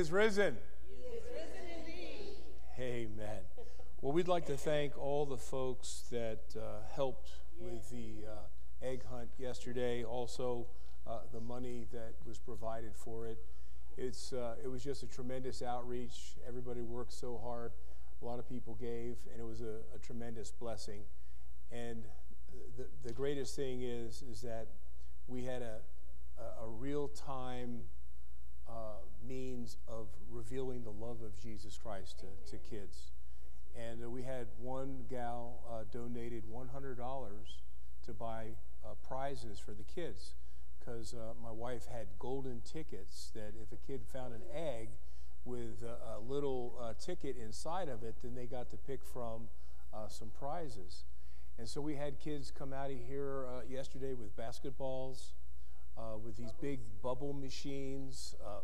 [0.00, 0.56] Is risen.
[0.88, 2.36] He is risen indeed.
[2.80, 3.40] Amen.
[4.00, 7.28] Well, we'd like to thank all the folks that uh, helped
[7.60, 10.02] with the uh, egg hunt yesterday.
[10.02, 10.68] Also,
[11.06, 13.44] uh, the money that was provided for it.
[13.98, 16.36] It's uh, it was just a tremendous outreach.
[16.48, 17.72] Everybody worked so hard.
[18.22, 21.02] A lot of people gave, and it was a, a tremendous blessing.
[21.70, 22.04] And
[22.78, 24.68] the, the greatest thing is is that
[25.26, 25.76] we had a,
[26.38, 27.80] a, a real time
[28.70, 33.10] uh, means of revealing the love of Jesus Christ to, to kids.
[33.76, 36.96] And uh, we had one gal uh, donated $100
[38.06, 38.46] to buy
[38.84, 40.34] uh, prizes for the kids
[40.78, 44.88] because uh, my wife had golden tickets that if a kid found an egg
[45.44, 49.48] with a little uh, ticket inside of it, then they got to pick from
[50.08, 51.04] some prizes.
[51.58, 55.32] And so we had kids come out of here yesterday with basketballs,
[56.00, 58.34] uh, with these big bubble machines.
[58.44, 58.60] Uh,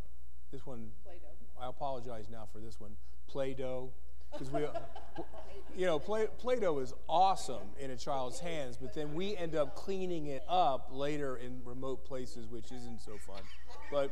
[0.50, 1.64] this one, Play-Doh.
[1.64, 2.92] I apologize now for this one,
[3.28, 3.90] Play-Doh.
[4.32, 4.60] Because we,
[5.76, 9.76] you know, Play, Play-Doh is awesome in a child's hands, but then we end up
[9.76, 13.42] cleaning it up later in remote places, which isn't so fun.
[13.90, 14.10] But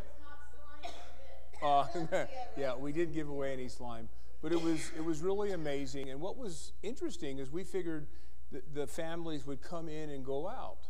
[1.62, 1.86] uh,
[2.56, 4.08] yeah, we didn't give away any slime,
[4.42, 6.10] but it was it was really amazing.
[6.10, 8.06] And what was interesting is we figured
[8.72, 10.88] the families would come in and go out,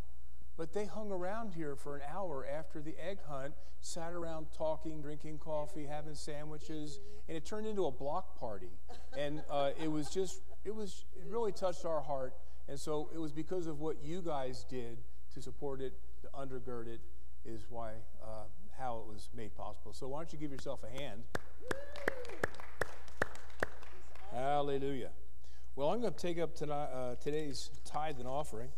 [0.56, 5.00] but they hung around here for an hour after the egg hunt, sat around talking,
[5.00, 8.70] drinking coffee, having sandwiches, and it turned into a block party.
[9.16, 12.34] And uh, it was just it was it really touched our heart.
[12.68, 14.98] And so it was because of what you guys did
[15.34, 15.92] to support it,
[16.22, 17.00] to undergird it,
[17.44, 17.92] is why
[18.22, 18.44] uh,
[18.78, 19.92] how it was made possible.
[19.92, 21.24] So why don't you give yourself a hand?
[24.32, 25.10] Hallelujah.
[25.76, 28.68] Well, I'm going to take up tonight, uh, today's tithe and offering.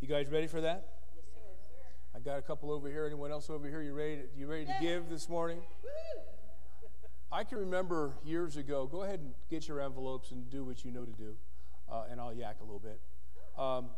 [0.00, 0.97] You guys ready for that?
[2.18, 3.06] I got a couple over here.
[3.06, 3.80] Anyone else over here?
[3.80, 4.16] You ready?
[4.16, 5.60] To, you ready to give this morning?
[7.30, 8.88] I can remember years ago.
[8.90, 11.36] Go ahead and get your envelopes and do what you know to do,
[11.88, 13.00] uh, and I'll yak a little bit.
[13.56, 13.90] Um,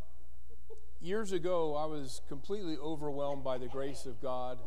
[1.01, 4.59] years ago, I was completely overwhelmed by the grace of God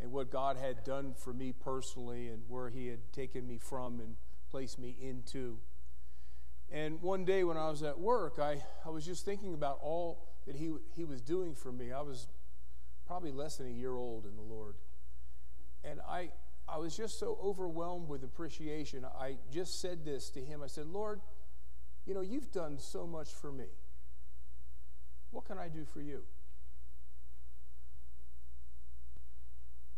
[0.00, 4.00] and what God had done for me personally and where He had taken me from
[4.00, 4.16] and
[4.50, 5.58] placed me into.
[6.72, 10.26] And one day when I was at work, I, I was just thinking about all
[10.46, 11.92] that he, he was doing for me.
[11.92, 12.28] I was
[13.06, 14.74] probably less than a year old in the Lord.
[15.84, 16.30] And I,
[16.68, 19.04] I was just so overwhelmed with appreciation.
[19.04, 21.20] I just said this to him I said, Lord,
[22.06, 23.66] you know, you've done so much for me.
[25.30, 26.22] What can I do for you?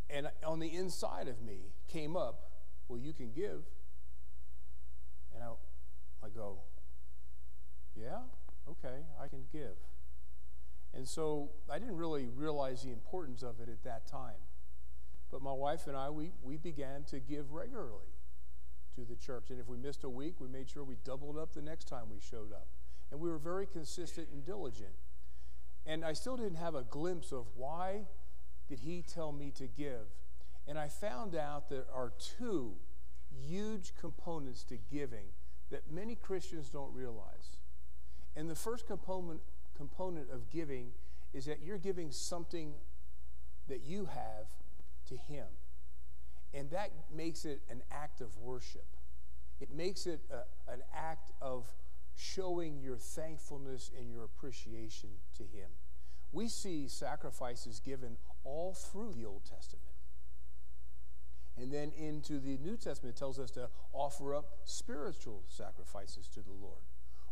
[0.09, 2.51] And on the inside of me came up,
[2.89, 3.65] well, you can give.
[5.35, 5.49] And I,
[6.25, 6.61] I go,
[7.95, 8.21] yeah,
[8.69, 9.77] okay, I can give.
[10.97, 14.41] And so I didn't really realize the importance of it at that time.
[15.31, 18.15] But my wife and I, we, we began to give regularly
[18.95, 19.51] to the church.
[19.51, 22.05] And if we missed a week, we made sure we doubled up the next time
[22.11, 22.69] we showed up.
[23.11, 24.95] And we were very consistent and diligent.
[25.85, 28.07] And I still didn't have a glimpse of why
[28.69, 30.09] did he tell me to give.
[30.67, 32.73] And I found out there are two
[33.31, 35.27] huge components to giving
[35.71, 37.59] that many Christians don't realize.
[38.35, 39.41] And the first component,
[39.77, 40.93] component of giving
[41.33, 42.75] is that you're giving something
[43.69, 44.49] that you have
[45.09, 45.47] to Him.
[46.55, 48.87] And that makes it an act of worship.
[49.61, 51.67] It makes it a, an act of
[52.15, 55.69] showing your thankfulness and your appreciation to Him.
[56.33, 59.85] We see sacrifices given all through the Old Testament.
[61.59, 66.41] And then into the New Testament, it tells us to offer up spiritual sacrifices to
[66.41, 66.83] the Lord.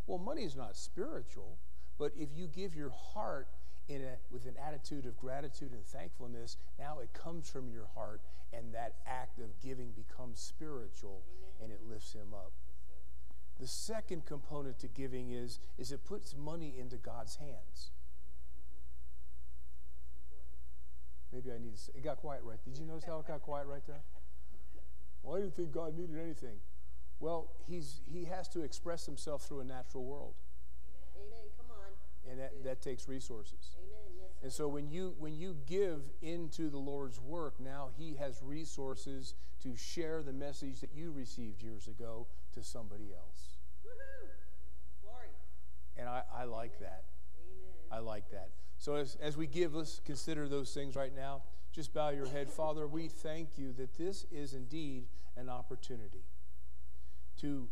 [0.07, 1.57] Well, money is not spiritual,
[1.97, 3.47] but if you give your heart
[3.87, 8.21] in a, with an attitude of gratitude and thankfulness, now it comes from your heart,
[8.53, 11.23] and that act of giving becomes spiritual
[11.61, 12.51] and it lifts him up.
[13.59, 17.91] The second component to giving is, is it puts money into God's hands.
[21.31, 21.81] Maybe I need to.
[21.81, 22.59] Say, it got quiet right.
[22.63, 24.03] Did you notice how it got quiet right there?
[25.23, 26.57] Well, I didn't think God needed anything.
[27.19, 30.35] Well, he's he has to express himself through a natural world.
[32.29, 33.75] And that, that takes resources.
[33.77, 34.17] Amen.
[34.19, 34.43] Yes.
[34.43, 39.33] And so when you when you give into the Lord's work, now He has resources
[39.63, 43.57] to share the message that you received years ago to somebody else.
[45.01, 45.29] Glory.
[45.97, 47.05] And I, I like that.
[47.39, 47.91] Amen.
[47.91, 48.49] I like that.
[48.77, 51.43] So as, as we give, let's consider those things right now.
[51.71, 52.49] Just bow your head.
[52.49, 56.23] Father, we thank you that this is indeed an opportunity
[57.41, 57.67] to,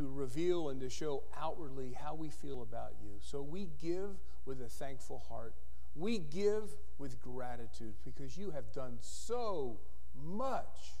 [0.00, 3.10] to reveal and to show outwardly how we feel about you.
[3.20, 5.54] So we give with a thankful heart.
[5.94, 9.78] We give with gratitude because you have done so
[10.14, 10.94] much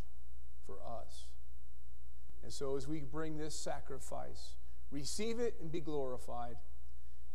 [0.66, 1.28] for us.
[2.42, 4.56] And so as we bring this sacrifice,
[4.90, 6.56] receive it and be glorified.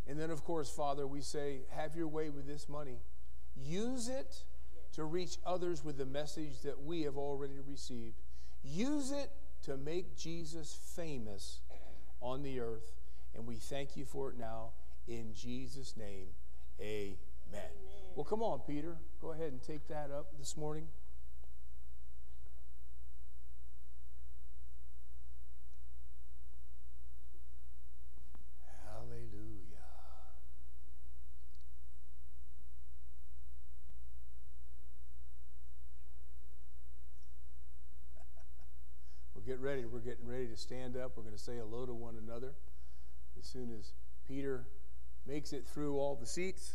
[0.05, 3.00] And then, of course, Father, we say, have your way with this money.
[3.55, 4.43] Use it
[4.93, 8.22] to reach others with the message that we have already received.
[8.62, 9.31] Use it
[9.65, 11.60] to make Jesus famous
[12.22, 12.91] on the earth.
[13.36, 14.69] And we thank you for it now.
[15.07, 16.27] In Jesus' name,
[16.79, 17.17] amen.
[18.15, 18.95] Well, come on, Peter.
[19.22, 20.88] Go ahead and take that up this morning.
[28.86, 29.62] Hallelujah.
[39.34, 39.85] We'll get ready.
[39.85, 41.13] We're getting ready to stand up.
[41.15, 42.53] We're going to say hello to one another
[43.37, 43.93] as soon as
[44.27, 44.65] Peter
[45.27, 46.73] makes it through all the seats.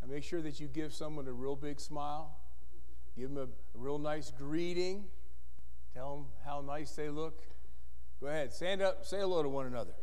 [0.00, 2.38] And make sure that you give someone a real big smile.
[3.16, 5.04] Give them a, a real nice greeting.
[5.92, 7.42] Tell them how nice they look.
[8.20, 9.94] Go ahead, stand up, say hello to one another.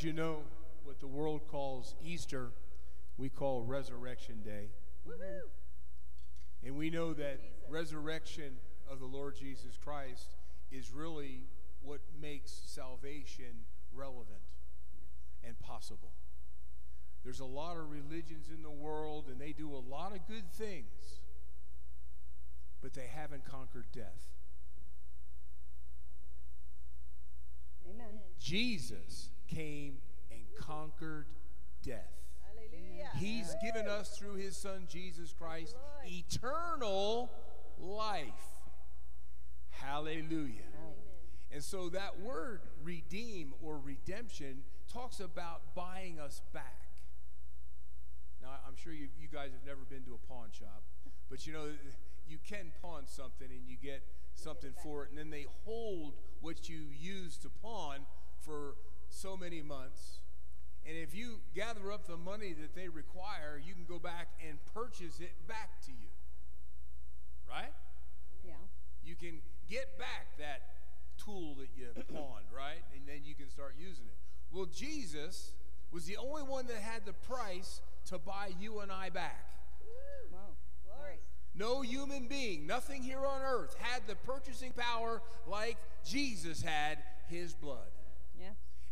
[0.00, 0.38] As you know,
[0.84, 2.52] what the world calls Easter,
[3.18, 4.70] we call Resurrection Day.
[5.06, 5.50] Woohoo!
[6.64, 7.38] And we know that
[7.68, 8.54] resurrection
[8.90, 10.36] of the Lord Jesus Christ
[10.72, 11.42] is really
[11.82, 14.40] what makes salvation relevant
[15.46, 16.12] and possible.
[17.22, 20.50] There's a lot of religions in the world, and they do a lot of good
[20.54, 21.20] things,
[22.80, 24.30] but they haven't conquered death.
[27.86, 28.20] Amen.
[28.38, 29.98] Jesus came
[30.30, 31.26] and conquered
[31.82, 32.10] death.
[32.42, 33.10] Hallelujah.
[33.18, 35.76] He's given us through his son Jesus Christ
[36.06, 37.30] eternal
[37.78, 38.24] life.
[39.70, 40.62] Hallelujah.
[41.52, 46.88] And so that word redeem or redemption talks about buying us back.
[48.40, 50.82] Now, I'm sure you, you guys have never been to a pawn shop,
[51.28, 51.66] but you know,
[52.28, 54.02] you can pawn something and you get
[54.34, 58.06] something for it, and then they hold what you used to pawn
[58.40, 58.74] for
[59.10, 60.20] so many months.
[60.86, 64.58] And if you gather up the money that they require, you can go back and
[64.72, 66.08] purchase it back to you.
[67.48, 67.72] Right?
[68.44, 68.54] Yeah.
[69.04, 70.62] You can get back that
[71.22, 72.82] tool that you pawned, right?
[72.94, 74.16] And then you can start using it.
[74.52, 75.52] Well, Jesus
[75.92, 79.46] was the only one that had the price to buy you and I back.
[79.80, 80.36] Woo!
[80.36, 80.38] Wow.
[80.84, 81.18] Glory.
[81.54, 86.98] No human being, nothing here on earth had the purchasing power like Jesus had
[87.28, 87.90] his blood.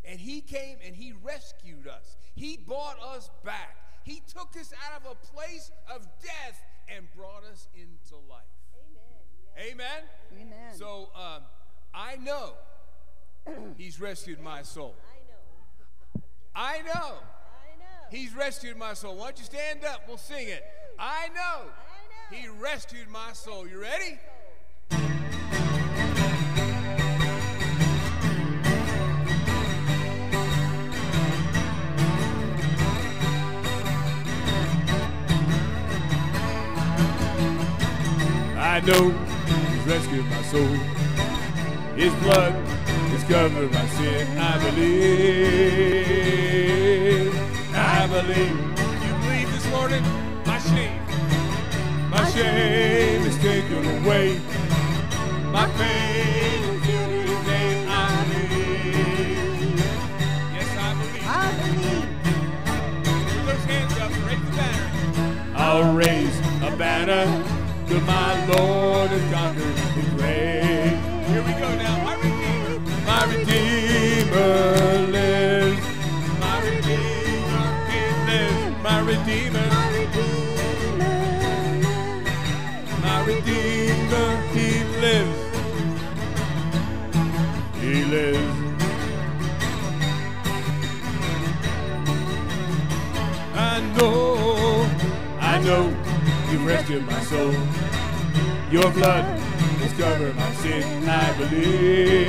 [0.08, 2.16] And he came and he rescued us.
[2.34, 3.76] He bought us back.
[4.04, 8.40] He took us out of a place of death and brought us into life.
[9.58, 9.72] Amen.
[9.72, 10.02] Amen?
[10.40, 10.74] Amen.
[10.74, 11.42] So um,
[11.92, 12.54] I know
[13.76, 14.94] he's rescued my soul.
[15.04, 15.18] I
[16.16, 16.22] know.
[16.54, 18.08] I know I know.
[18.10, 19.16] he's rescued my soul.
[19.16, 20.04] Why don't you stand up?
[20.08, 20.64] We'll sing it.
[20.98, 21.68] I know
[22.30, 22.38] I know.
[22.38, 23.68] he rescued my soul.
[23.68, 24.18] You ready?
[38.78, 40.76] I know he's rescued my soul.
[41.96, 42.52] His blood
[43.10, 44.38] has covered my sin.
[44.38, 44.94] I believe.
[47.74, 48.56] I believe.
[49.02, 50.04] You believe this morning?
[50.46, 51.02] My shame.
[52.08, 54.40] My shame is taken away.
[55.50, 57.88] My pain is filled with.
[57.88, 59.82] I believe.
[60.54, 61.26] Yes, I believe.
[61.26, 62.06] I believe.
[63.26, 64.12] Put those hands up.
[64.24, 64.86] Raise the banner.
[65.56, 67.57] I'll raise a banner
[67.88, 70.98] till my Lord has conquered the grave.
[71.28, 72.04] Here we go now.
[72.04, 74.52] My Redeemer, my Redeemer
[75.16, 75.86] lives.
[76.44, 78.82] My Redeemer, He lives.
[78.82, 79.68] My Redeemer,
[83.04, 84.68] my Redeemer, He
[85.04, 85.40] lives.
[87.80, 88.56] He lives.
[93.54, 94.86] I know,
[95.40, 95.97] I know
[96.68, 97.52] rescued my soul.
[98.70, 99.24] Your blood
[99.80, 101.08] has covered my sin.
[101.08, 102.28] I believe.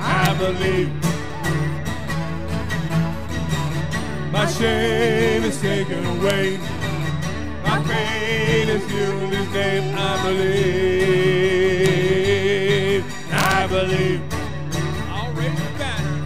[0.00, 0.90] I believe.
[4.32, 6.58] My shame is taken away.
[7.62, 9.94] My pain is healed in His name.
[9.96, 10.64] I believe.
[13.30, 14.22] I believe.
[15.08, 16.16] I'll raise a banner.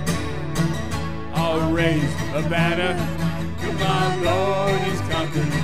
[1.35, 2.95] I'll raise a banner.
[3.61, 5.58] Come on, Lord, He's conquered.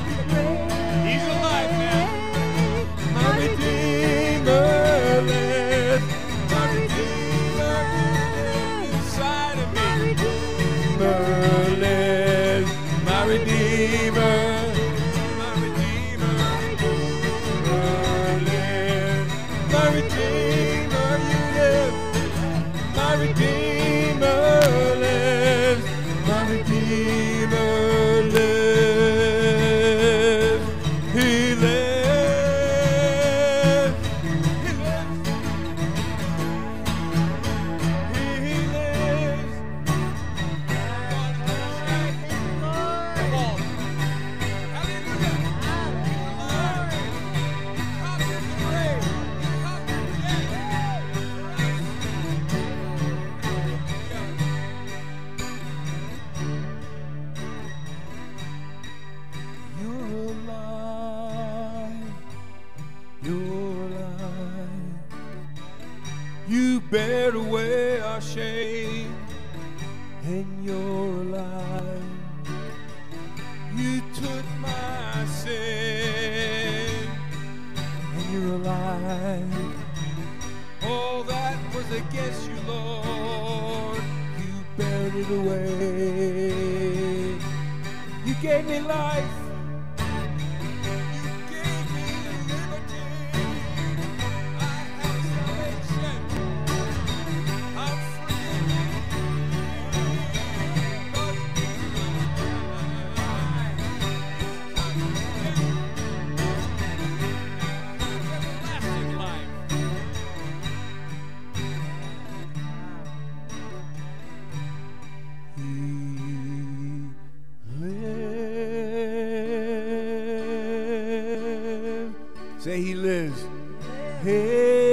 [124.25, 124.84] Hey.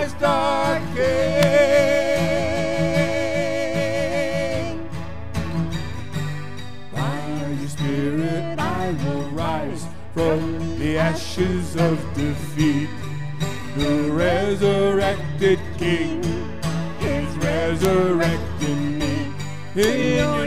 [0.00, 1.20] Christ our King.
[6.90, 7.20] By
[7.60, 9.84] your Spirit I will rise
[10.14, 12.88] from the ashes of defeat.
[13.76, 16.24] The resurrected King
[17.02, 19.34] is resurrecting me.
[19.74, 20.39] In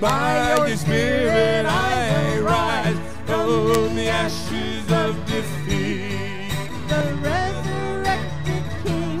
[0.00, 6.50] By your Spirit I rise from the ashes of defeat.
[6.88, 9.20] The resurrected King,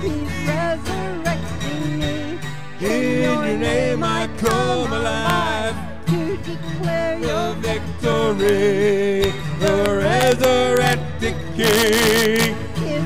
[0.00, 2.38] He's resurrecting me.
[2.80, 5.76] In your name I come alive.
[6.06, 12.56] to declare The your victory, the resurrected King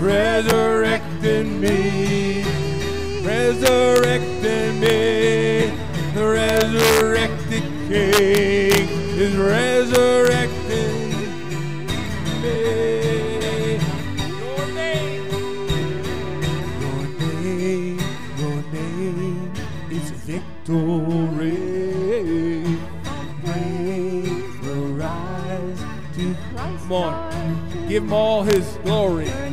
[0.00, 2.44] resurrecting me.
[3.24, 4.30] Resurrecting.
[4.30, 4.33] The
[6.74, 9.36] resurrected King is
[19.90, 21.54] is victory.
[23.44, 25.80] Praise rise
[26.14, 29.43] to Christ Come on, give him all his glory.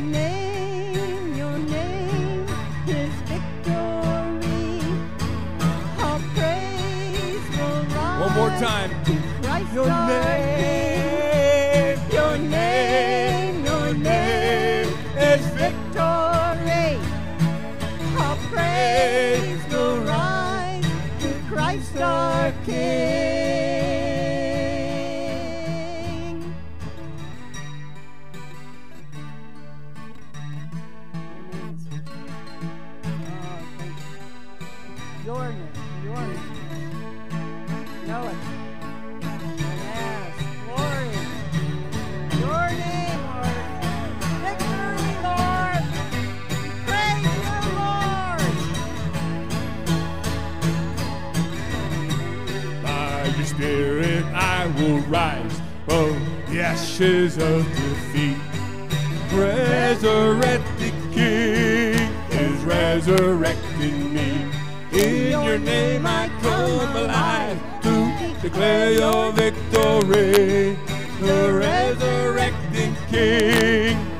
[57.02, 58.36] Ashes of defeat.
[59.32, 61.94] Resurrected King
[62.30, 64.46] is resurrecting me.
[64.92, 70.78] In your name I come alive to declare your victory.
[71.20, 74.11] The resurrecting King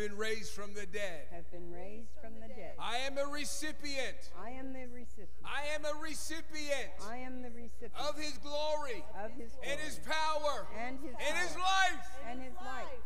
[0.00, 1.28] been raised from the dead.
[1.30, 2.72] have been raised from the dead.
[2.78, 4.16] I am a recipient.
[4.32, 5.28] I am the recipient.
[5.44, 10.00] I am a recipient I am the recipient of his glory of his and his
[10.00, 12.08] power and his and his life.
[12.30, 13.04] and his life.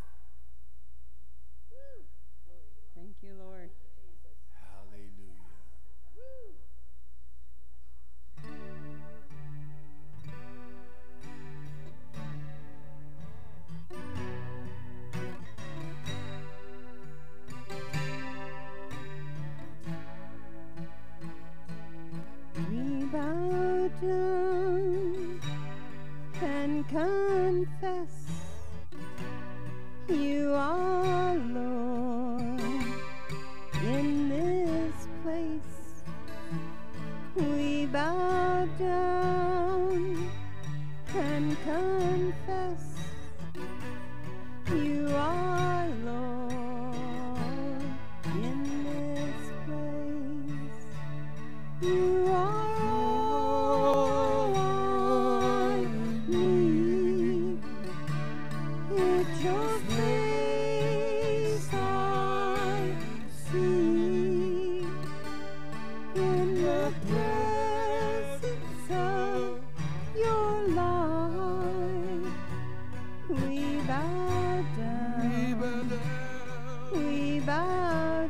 [23.84, 25.40] Bow down
[26.42, 28.14] and confess
[30.08, 32.60] you are Lord
[33.82, 36.02] in this place.
[37.36, 40.30] We bow down
[41.14, 42.82] and confess
[44.70, 46.54] you are Lord
[48.34, 50.86] in this place.
[51.82, 52.53] You are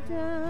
[0.09, 0.44] bow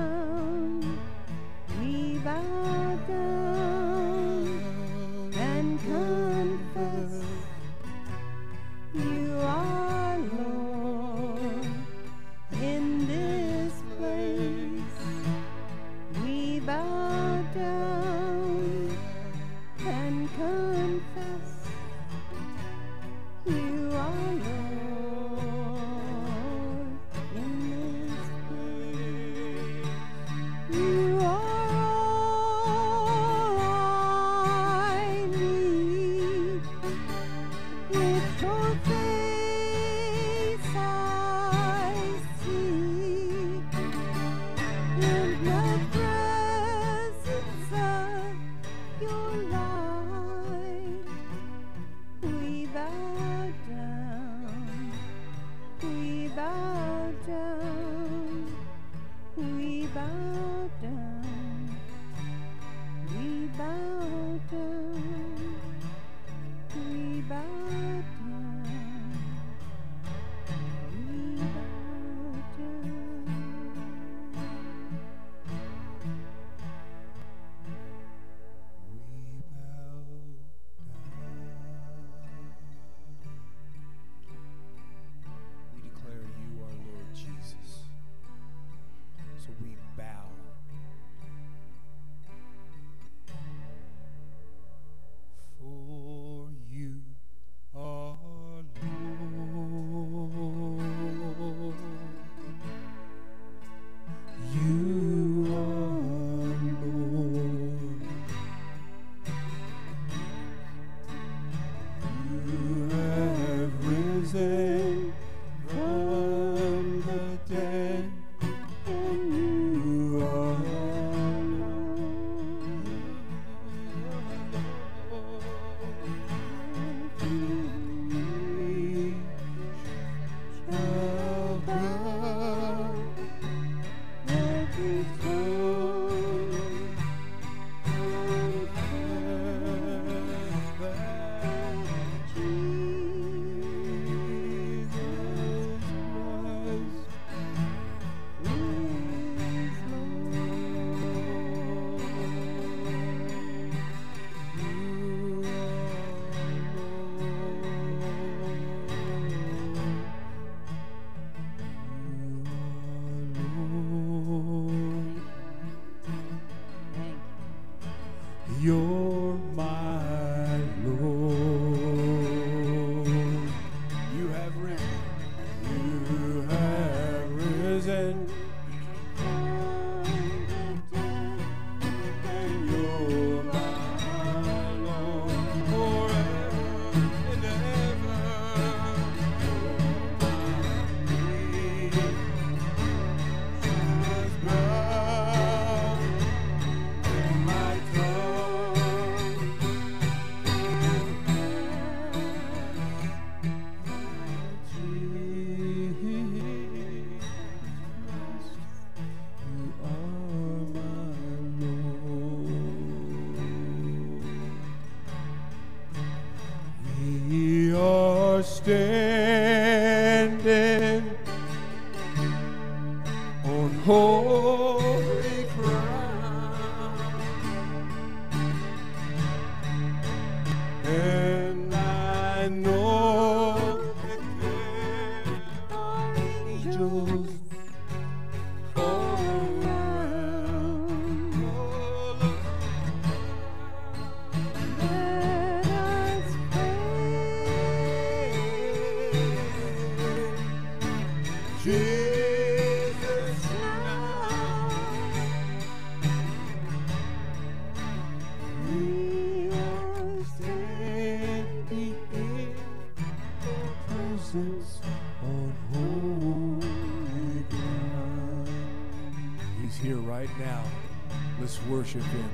[271.94, 272.33] Let's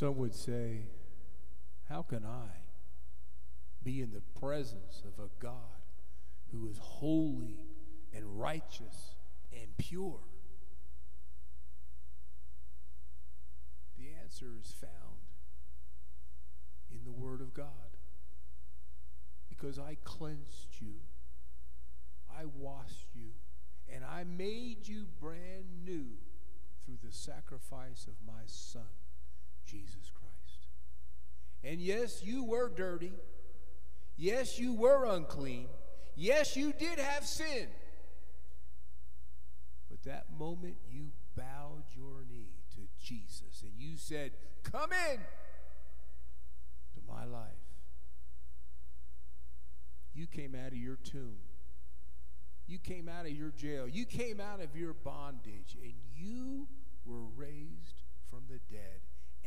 [0.00, 0.86] Some would say,
[1.90, 2.48] How can I
[3.82, 5.84] be in the presence of a God
[6.50, 7.58] who is holy
[8.14, 9.16] and righteous
[9.52, 10.20] and pure?
[13.98, 15.20] The answer is found
[16.90, 17.66] in the Word of God.
[19.50, 20.94] Because I cleansed you,
[22.34, 23.32] I washed you,
[23.94, 26.06] and I made you brand new
[26.86, 28.88] through the sacrifice of my Son,
[29.70, 30.66] Jesus Christ.
[31.62, 33.12] And yes, you were dirty.
[34.16, 35.68] Yes, you were unclean.
[36.16, 37.68] Yes, you did have sin.
[39.88, 45.18] But that moment you bowed your knee to Jesus and you said, Come in
[46.94, 47.48] to my life.
[50.12, 51.38] You came out of your tomb.
[52.66, 53.88] You came out of your jail.
[53.88, 56.68] You came out of your bondage and you
[57.04, 59.00] were raised from the dead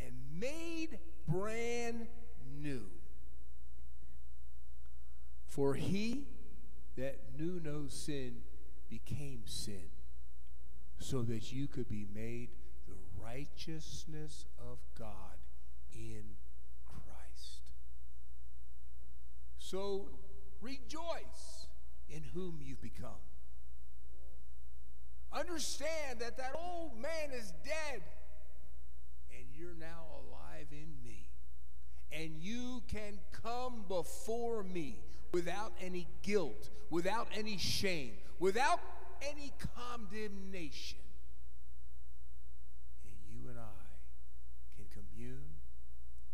[0.06, 2.08] and made brand
[2.62, 2.86] new.
[5.48, 6.28] For he
[6.98, 8.42] that knew no sin
[8.89, 9.89] became sin,
[11.00, 12.50] so that you could be made
[12.88, 15.38] the righteousness of God
[15.94, 16.24] in
[16.86, 17.62] Christ.
[19.58, 20.10] So
[20.62, 21.68] rejoice
[22.10, 23.22] in whom you've become.
[25.32, 28.02] Understand that that old man is dead
[29.63, 31.30] you're now alive in me.
[32.12, 34.99] And you can come before me
[35.32, 38.82] without any guilt, without any shame, without
[39.21, 40.99] any condemnation.
[43.06, 43.88] And you and I
[44.76, 45.62] can commune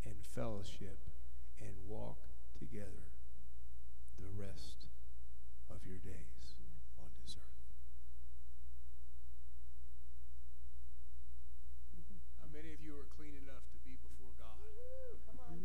[0.06, 0.98] and fellowship
[1.62, 2.18] and walk
[2.58, 3.14] together
[4.18, 4.88] the rest
[5.70, 6.56] of your days
[7.00, 7.46] on this earth.
[12.42, 14.60] How many of you are clean enough to be before God?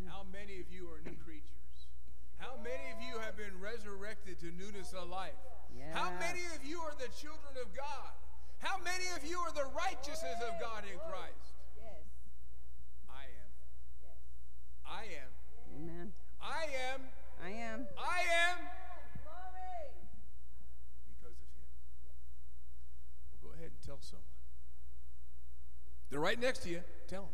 [0.07, 1.91] How many of you are new creatures?
[2.39, 5.35] How many of you have been resurrected to newness of life?
[5.93, 8.15] How many of you are the children of God?
[8.59, 11.51] How many of you are the righteousness of God in Christ?
[11.77, 12.07] Yes.
[13.11, 13.51] I am.
[14.07, 14.21] Yes.
[14.87, 15.31] I am.
[15.83, 16.13] Amen.
[16.41, 16.63] I
[16.95, 17.01] am.
[17.43, 17.87] I am.
[17.99, 18.21] I
[18.51, 18.59] am
[19.27, 19.91] Glory.
[21.11, 21.67] because of him.
[23.43, 24.25] Well, go ahead and tell someone.
[26.11, 26.83] They're right next to you.
[27.09, 27.33] Tell them.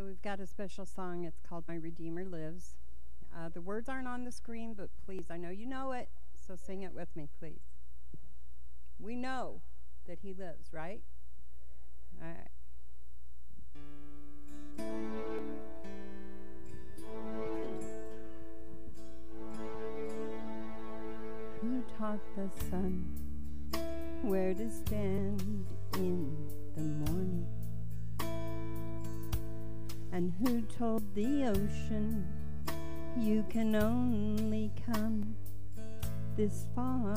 [0.00, 1.24] So we've got a special song.
[1.24, 2.74] It's called My Redeemer Lives.
[3.34, 6.10] Uh, the words aren't on the screen, but please, I know you know it,
[6.46, 7.62] so sing it with me, please.
[8.98, 9.62] We know
[10.06, 11.00] that He lives, right?
[12.20, 12.48] All right.
[21.62, 23.06] Who taught the sun
[24.22, 26.36] where to stand in
[26.76, 27.59] the morning?
[30.12, 32.26] And who told the ocean
[33.16, 35.36] you can only come
[36.36, 37.14] this far?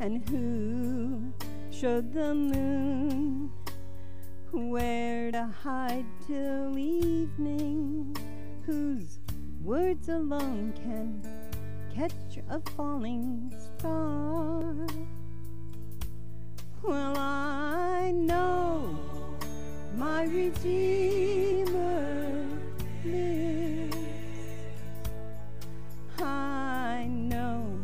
[0.00, 1.32] And who
[1.70, 3.50] showed the moon
[4.52, 8.16] where to hide till evening?
[8.64, 9.18] Whose
[9.62, 11.22] words alone can
[11.94, 14.62] catch a falling star?
[16.82, 19.23] Well, I know
[19.96, 21.64] my Redeemer
[23.04, 23.96] lives.
[26.18, 27.78] I know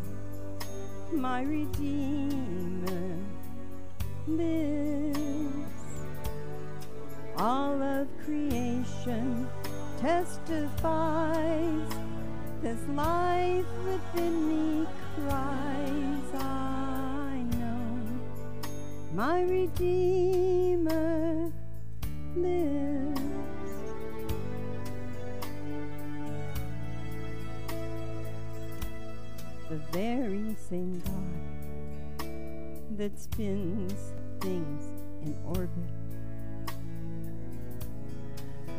[1.12, 3.16] my Redeemer
[4.26, 5.54] lives.
[7.36, 9.48] All of creation
[10.00, 11.88] testifies
[12.60, 16.34] this life within me cries.
[16.34, 18.02] I know
[19.14, 21.52] my Redeemer
[29.68, 32.28] The very same God
[32.96, 34.84] that spins things
[35.22, 35.70] in orbit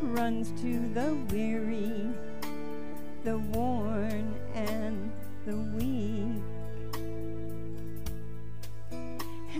[0.02, 2.10] runs to the weary,
[3.22, 5.12] the worn, and
[5.46, 6.42] the weak.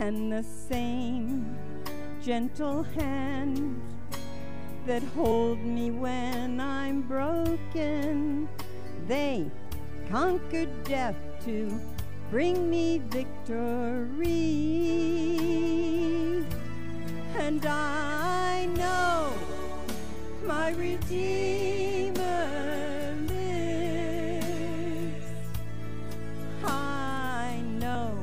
[0.01, 1.57] And the same
[2.23, 3.83] gentle hand
[4.87, 8.49] that hold me when I'm broken.
[9.09, 9.51] They
[10.09, 11.17] conquered death
[11.47, 11.81] to
[12.31, 14.39] bring me victory.
[17.37, 19.33] And I know
[20.47, 22.15] my Redeemer
[23.29, 25.27] lives.
[26.65, 28.17] I know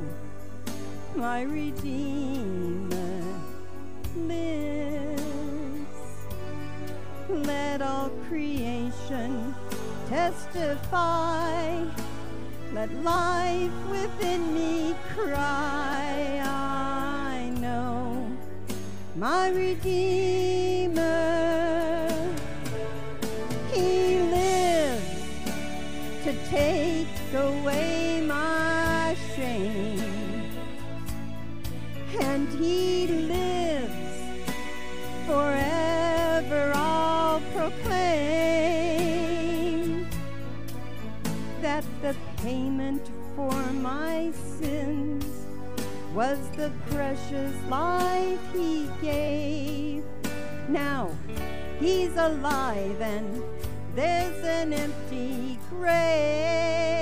[1.15, 2.28] my Redeemer
[7.79, 9.55] Let all creation
[10.09, 11.85] testify.
[12.73, 16.41] Let life within me cry.
[16.43, 18.27] I know
[19.15, 20.99] my Redeemer.
[23.71, 25.23] He lives
[26.25, 27.88] to take away
[44.35, 45.25] sins
[46.13, 50.03] was the precious life he gave.
[50.67, 51.11] Now
[51.79, 53.43] he's alive and
[53.95, 56.98] there's an empty grave.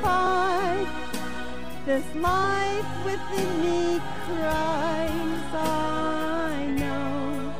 [0.00, 0.84] Testify
[1.86, 5.54] this life within me cries.
[5.54, 7.54] I know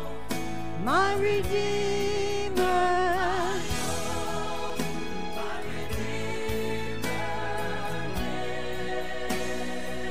[0.85, 2.61] my Redeemer.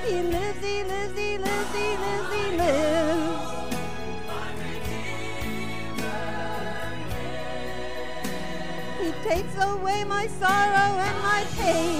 [0.05, 3.49] He lives, he lives, he lives, he lives, he lives.
[9.01, 11.98] He takes away my sorrow and my pain.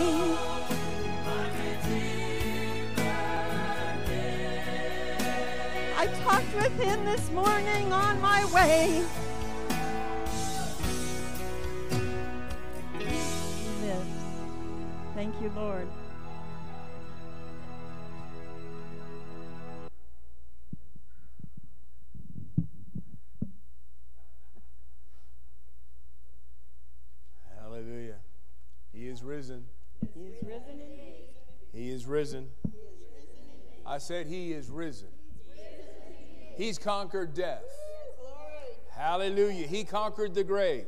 [7.11, 9.03] This morning on my way.
[12.99, 14.05] He lives.
[15.15, 15.87] Thank you, Lord.
[27.59, 28.17] Hallelujah.
[28.93, 29.65] He is risen.
[30.13, 31.25] He is risen indeed.
[31.73, 32.49] He is risen.
[33.83, 35.09] I said, He is risen.
[36.59, 37.63] He's conquered death.
[38.91, 39.65] Hallelujah.
[39.65, 40.87] He conquered the grave.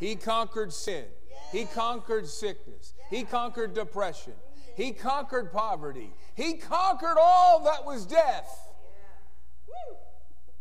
[0.00, 1.04] He conquered sin.
[1.52, 2.92] He conquered sickness.
[3.08, 4.32] He conquered depression.
[4.74, 6.10] He conquered poverty.
[6.34, 8.68] He conquered all that was death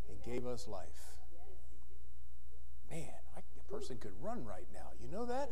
[0.07, 1.15] and gave us life.
[2.91, 4.89] Man, I, a person could run right now.
[5.01, 5.49] You know that?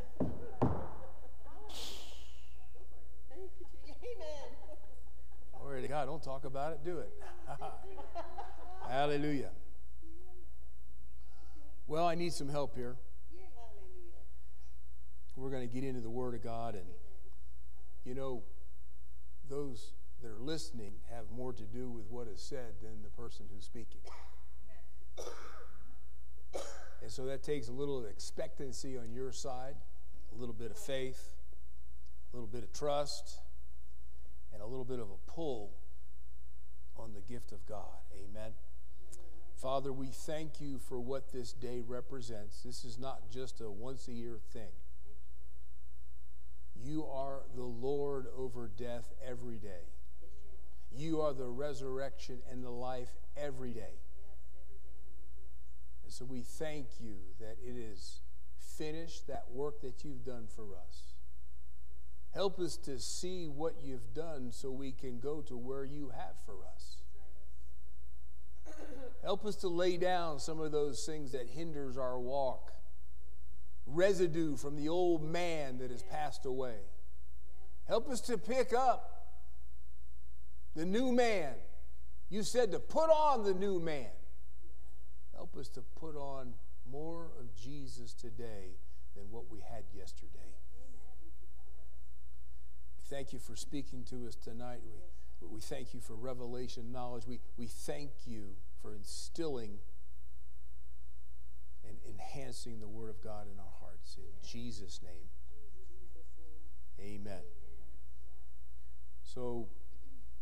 [5.59, 6.05] Glory to God.
[6.05, 7.09] Don't talk about it, do it.
[8.93, 9.49] Hallelujah.
[11.87, 12.95] Well, I need some help here.
[15.35, 16.85] We're going to get into the Word of God, and
[18.05, 18.43] you know,
[19.49, 23.47] those that are listening have more to do with what is said than the person
[23.51, 24.01] who's speaking.
[27.01, 29.73] And so that takes a little expectancy on your side,
[30.31, 31.33] a little bit of faith,
[32.31, 33.39] a little bit of trust,
[34.53, 35.71] and a little bit of a pull
[36.95, 37.97] on the gift of God.
[38.13, 38.51] Amen.
[39.63, 42.63] Father, we thank you for what this day represents.
[42.63, 44.73] This is not just a once a year thing.
[46.75, 49.87] You are the Lord over death every day.
[50.91, 54.01] You are the resurrection and the life every day.
[56.03, 58.19] And so we thank you that it is
[58.77, 61.13] finished, that work that you've done for us.
[62.33, 66.35] Help us to see what you've done so we can go to where you have
[66.45, 67.02] for us.
[69.23, 72.71] Help us to lay down some of those things that hinders our walk.
[73.85, 76.75] Residue from the old man that has passed away.
[77.87, 79.13] Help us to pick up
[80.75, 81.53] the new man.
[82.29, 84.11] You said to put on the new man.
[85.33, 86.53] Help us to put on
[86.89, 88.77] more of Jesus today
[89.15, 90.39] than what we had yesterday.
[93.09, 94.79] Thank you for speaking to us tonight.
[94.83, 97.23] We, we thank you for revelation knowledge.
[97.27, 99.79] We, we thank you for instilling
[101.87, 104.17] and enhancing the Word of God in our hearts.
[104.17, 105.29] In Jesus' name,
[106.99, 107.41] Amen.
[109.23, 109.67] So,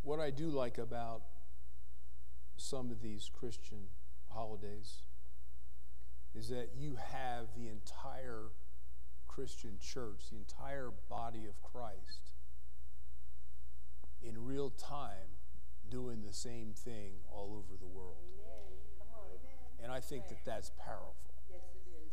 [0.03, 1.21] what I do like about
[2.57, 3.85] some of these Christian
[4.29, 5.03] holidays
[6.35, 8.49] is that you have the entire
[9.27, 12.33] Christian church, the entire body of Christ,
[14.21, 15.40] in real time
[15.91, 18.15] doing the same thing all over the world.
[19.83, 21.33] And I think that that's powerful.
[21.49, 22.11] Yes, it is.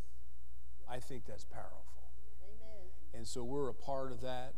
[0.89, 2.09] I think that's powerful.
[2.43, 2.89] Amen.
[3.13, 4.55] And so we're a part of that,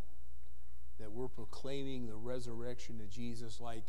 [0.99, 3.83] that we're proclaiming the resurrection of Jesus like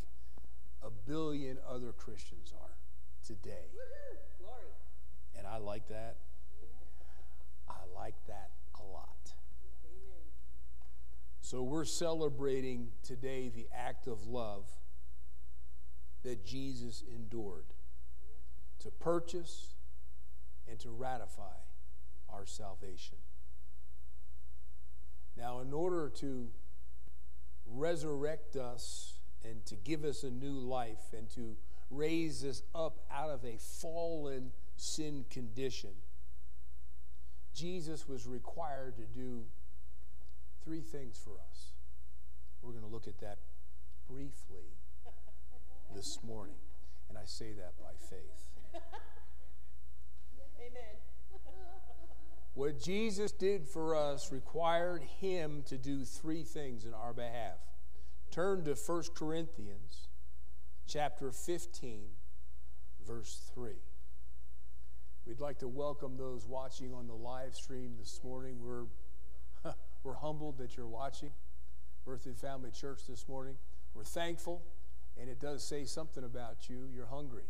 [0.83, 2.77] a billion other Christians are
[3.25, 3.71] today.
[4.39, 4.61] Glory.
[5.39, 6.17] And I like that.
[7.69, 9.33] I like that a lot.
[9.85, 10.25] Amen.
[11.41, 14.69] So we're celebrating today the act of love
[16.23, 17.67] that Jesus endured
[18.81, 19.75] to purchase
[20.69, 21.59] and to ratify
[22.29, 23.19] our salvation.
[25.37, 26.49] Now, in order to
[27.67, 29.15] resurrect us
[29.45, 31.57] and to give us a new life and to
[31.91, 35.91] raise us up out of a fallen sin condition,
[37.55, 39.45] Jesus was required to do
[40.65, 41.73] three things for us.
[42.63, 43.39] We're going to look at that
[44.09, 44.77] briefly
[45.95, 46.57] this morning,
[47.09, 48.51] and I say that by faith.
[50.61, 50.97] Amen.
[52.55, 57.57] What Jesus did for us required him to do three things in our behalf.
[58.31, 60.09] Turn to 1 Corinthians
[60.87, 62.03] chapter 15
[63.07, 63.71] verse 3.
[65.27, 68.57] We'd like to welcome those watching on the live stream this morning.
[68.61, 68.85] We're
[70.05, 71.31] we're humbled that you're watching
[72.07, 73.57] Berthoud Family Church this morning.
[73.95, 74.63] We're thankful
[75.23, 76.89] and it does say something about you.
[76.93, 77.45] You're hungry.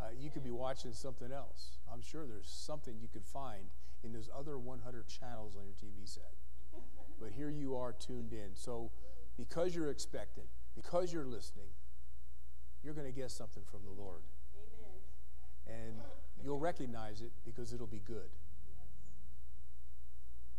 [0.00, 1.78] Uh, you could be watching something else.
[1.90, 3.66] I'm sure there's something you could find
[4.02, 6.32] in those other 100 channels on your TV set.
[7.20, 8.50] but here you are tuned in.
[8.54, 8.90] So,
[9.36, 11.68] because you're expectant, because you're listening,
[12.82, 14.22] you're going to get something from the Lord.
[15.68, 15.82] Amen.
[15.82, 15.94] And
[16.42, 18.30] you'll recognize it because it'll be good.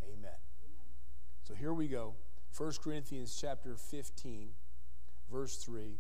[0.04, 0.40] Amen.
[1.44, 2.14] So here we go.
[2.58, 4.52] 1 Corinthians chapter 15,
[5.32, 6.00] verse 3.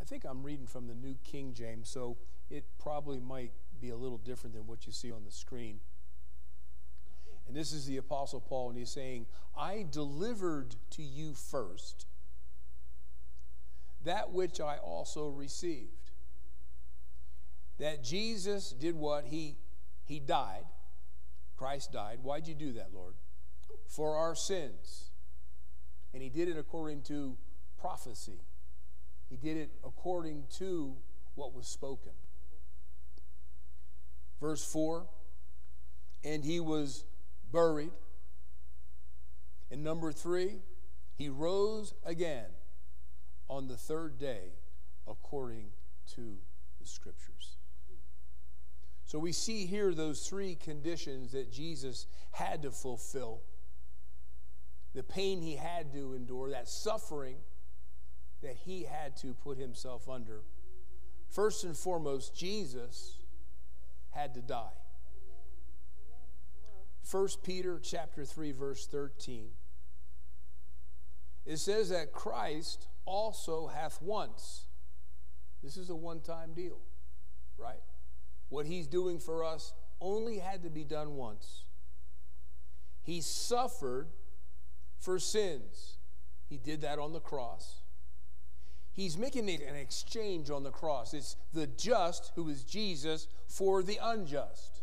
[0.00, 2.16] I think I'm reading from the New King James, so
[2.50, 5.80] it probably might be a little different than what you see on the screen.
[7.46, 12.06] And this is the Apostle Paul, and he's saying, I delivered to you first
[14.04, 16.10] that which I also received.
[17.78, 19.26] That Jesus did what?
[19.26, 19.56] He,
[20.04, 20.64] he died.
[21.56, 22.18] Christ died.
[22.22, 23.14] Why'd you do that, Lord?
[23.86, 25.10] For our sins.
[26.12, 27.36] And he did it according to
[27.78, 28.40] prophecy.
[29.34, 30.94] He did it according to
[31.34, 32.12] what was spoken.
[34.40, 35.08] Verse 4
[36.22, 37.04] And he was
[37.50, 37.90] buried.
[39.72, 40.60] And number three,
[41.16, 42.46] he rose again
[43.48, 44.52] on the third day
[45.08, 45.70] according
[46.14, 46.36] to
[46.80, 47.56] the scriptures.
[49.04, 53.42] So we see here those three conditions that Jesus had to fulfill
[54.94, 57.38] the pain he had to endure, that suffering
[58.44, 60.42] that he had to put himself under.
[61.30, 63.16] First and foremost, Jesus
[64.10, 64.76] had to die.
[67.10, 69.48] 1 Peter chapter 3 verse 13.
[71.44, 74.66] It says that Christ also hath once.
[75.62, 76.78] This is a one-time deal,
[77.58, 77.82] right?
[78.48, 81.64] What he's doing for us only had to be done once.
[83.02, 84.08] He suffered
[84.98, 85.96] for sins.
[86.48, 87.80] He did that on the cross.
[88.94, 91.12] He's making an exchange on the cross.
[91.14, 94.80] It's the just, who is Jesus, for the unjust.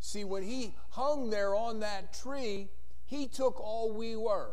[0.00, 2.68] See, when he hung there on that tree,
[3.06, 4.50] he took all we were.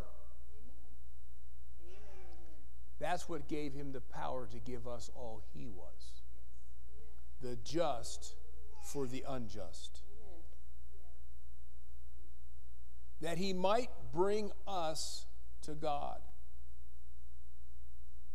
[3.00, 6.24] That's what gave him the power to give us all he was
[7.44, 8.36] the just
[8.82, 10.02] for the unjust.
[13.22, 15.26] That he might bring us
[15.64, 16.20] to God.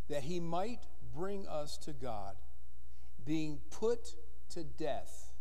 [0.09, 0.81] That he might
[1.15, 2.37] bring us to God,
[3.25, 4.15] being put
[4.51, 5.33] to death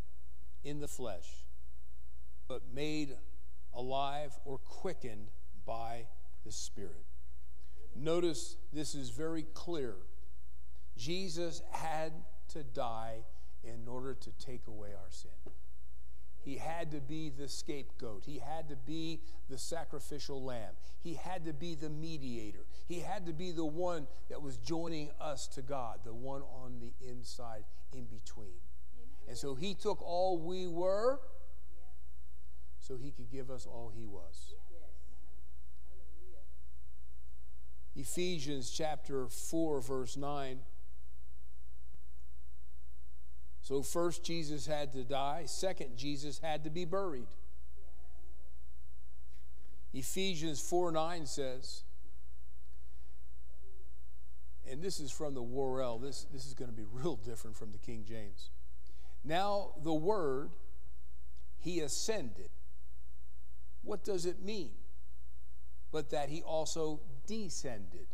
[0.64, 1.46] in the flesh,
[2.48, 3.16] but made
[3.74, 5.30] alive or quickened
[5.66, 6.08] by
[6.46, 7.06] the Spirit.
[7.96, 9.96] Notice this is very clear.
[10.98, 12.12] Jesus had
[12.50, 13.26] to die
[13.64, 15.32] in order to take away our sin.
[16.48, 18.24] He had to be the scapegoat.
[18.26, 19.20] He had to be
[19.50, 20.76] the sacrificial lamb.
[20.98, 22.66] He had to be the mediator.
[22.88, 26.80] He had to be the one that was joining us to God, the one on
[26.80, 28.62] the inside in between.
[29.28, 31.20] And so he took all we were
[32.80, 34.54] so he could give us all he was.
[37.94, 40.60] Ephesians chapter 4, verse 9.
[43.68, 45.44] So, first, Jesus had to die.
[45.46, 47.28] Second, Jesus had to be buried.
[49.94, 51.84] Ephesians 4 9 says,
[54.72, 57.74] and this is from the Worrell, this, this is going to be real different from
[57.74, 58.52] the King James.
[59.26, 60.52] Now, the word,
[61.58, 62.52] he ascended.
[63.84, 64.72] What does it mean?
[65.92, 68.08] But that he also descended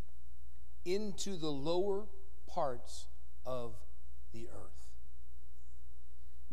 [0.83, 2.05] into the lower
[2.47, 3.05] parts
[3.45, 3.75] of
[4.33, 4.82] the earth.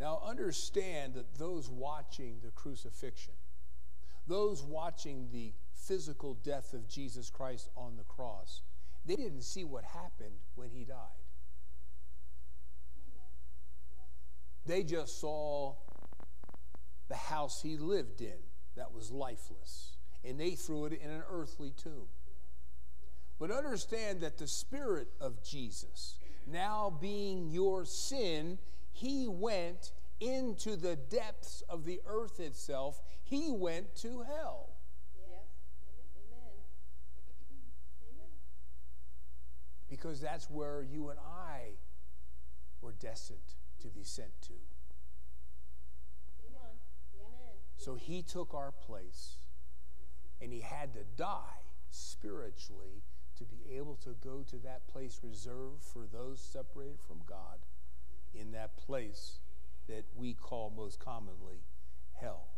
[0.01, 3.35] Now, understand that those watching the crucifixion,
[4.27, 8.63] those watching the physical death of Jesus Christ on the cross,
[9.05, 10.97] they didn't see what happened when he died.
[14.65, 15.75] They just saw
[17.11, 18.39] the house he lived in
[18.77, 22.09] that was lifeless, and they threw it in an earthly tomb.
[23.39, 28.57] But understand that the Spirit of Jesus, now being your sin,
[28.93, 33.01] he went into the depths of the earth itself.
[33.23, 34.69] He went to hell.
[39.89, 41.73] Because that's where you and I
[42.81, 44.55] were destined to be sent to.
[47.77, 49.37] So he took our place
[50.41, 53.03] and he had to die spiritually
[53.39, 57.59] to be able to go to that place reserved for those separated from God
[58.35, 59.39] in that place
[59.89, 61.65] that we call most commonly
[62.13, 62.49] hell.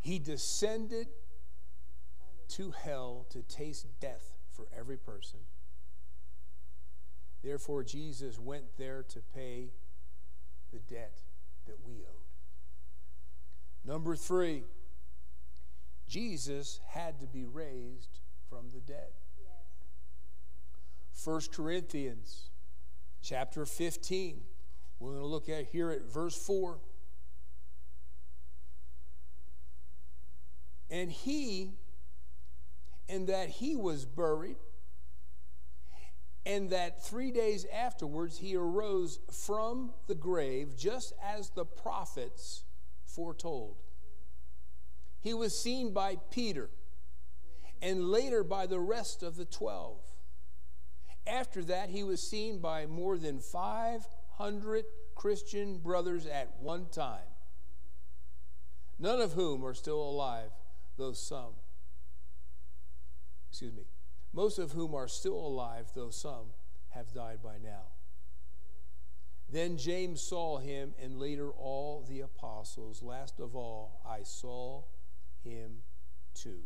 [0.00, 1.08] He descended
[2.48, 5.40] to hell to taste death for every person.
[7.42, 9.70] Therefore, Jesus went there to pay
[10.72, 11.18] the debt
[11.66, 12.28] that we owed.
[13.84, 14.64] Number three,
[16.08, 19.12] Jesus had to be raised from the dead.
[21.18, 22.50] First 1 Corinthians
[23.22, 24.40] chapter 15.
[25.00, 26.78] We're going to look at here at verse 4.
[30.88, 31.72] And he
[33.08, 34.58] and that he was buried,
[36.46, 42.64] and that three days afterwards he arose from the grave, just as the prophets
[43.04, 43.76] foretold.
[45.20, 46.70] He was seen by Peter,
[47.82, 50.00] and later by the rest of the twelve.
[51.28, 57.28] After that, he was seen by more than 500 Christian brothers at one time,
[58.98, 60.50] none of whom are still alive,
[60.96, 61.54] though some
[63.50, 63.84] excuse me,
[64.32, 66.52] most of whom are still alive, though some
[66.90, 67.86] have died by now.
[69.50, 73.02] Then James saw him, and later all the apostles.
[73.02, 74.84] Last of all, I saw
[75.42, 75.78] him
[76.34, 76.64] too.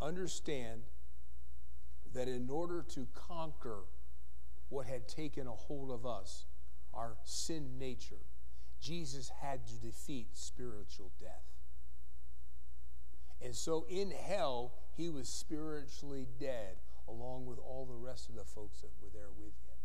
[0.00, 0.82] Understand
[2.16, 3.84] that in order to conquer
[4.70, 6.46] what had taken a hold of us,
[6.94, 8.24] our sin nature,
[8.80, 11.44] Jesus had to defeat spiritual death.
[13.42, 18.44] And so in hell, he was spiritually dead, along with all the rest of the
[18.44, 19.76] folks that were there with him.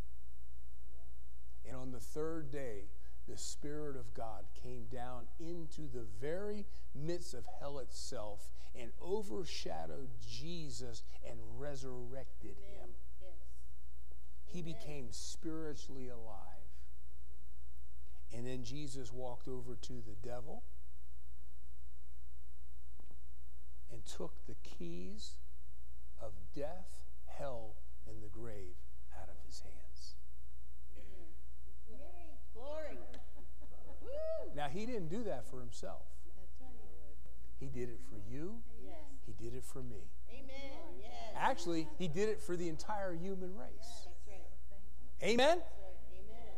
[1.67, 2.85] And on the third day,
[3.27, 10.09] the Spirit of God came down into the very midst of hell itself and overshadowed
[10.19, 12.89] Jesus and resurrected him.
[14.45, 16.47] He became spiritually alive.
[18.33, 20.63] And then Jesus walked over to the devil
[23.91, 25.37] and took the keys
[26.21, 27.75] of death, hell,
[28.07, 28.75] and the grave
[29.21, 29.90] out of his hands.
[32.61, 32.97] Glory.
[34.55, 36.03] Now, he didn't do that for himself.
[37.59, 38.95] He did it for you, Yes.
[39.25, 40.09] he did it for me.
[40.31, 40.49] Amen.
[40.99, 41.09] Yes.
[41.35, 43.69] Actually, he did it for the entire human race.
[44.05, 45.29] That's right.
[45.29, 45.57] Amen?
[45.59, 45.65] Right.
[46.13, 46.53] Amen.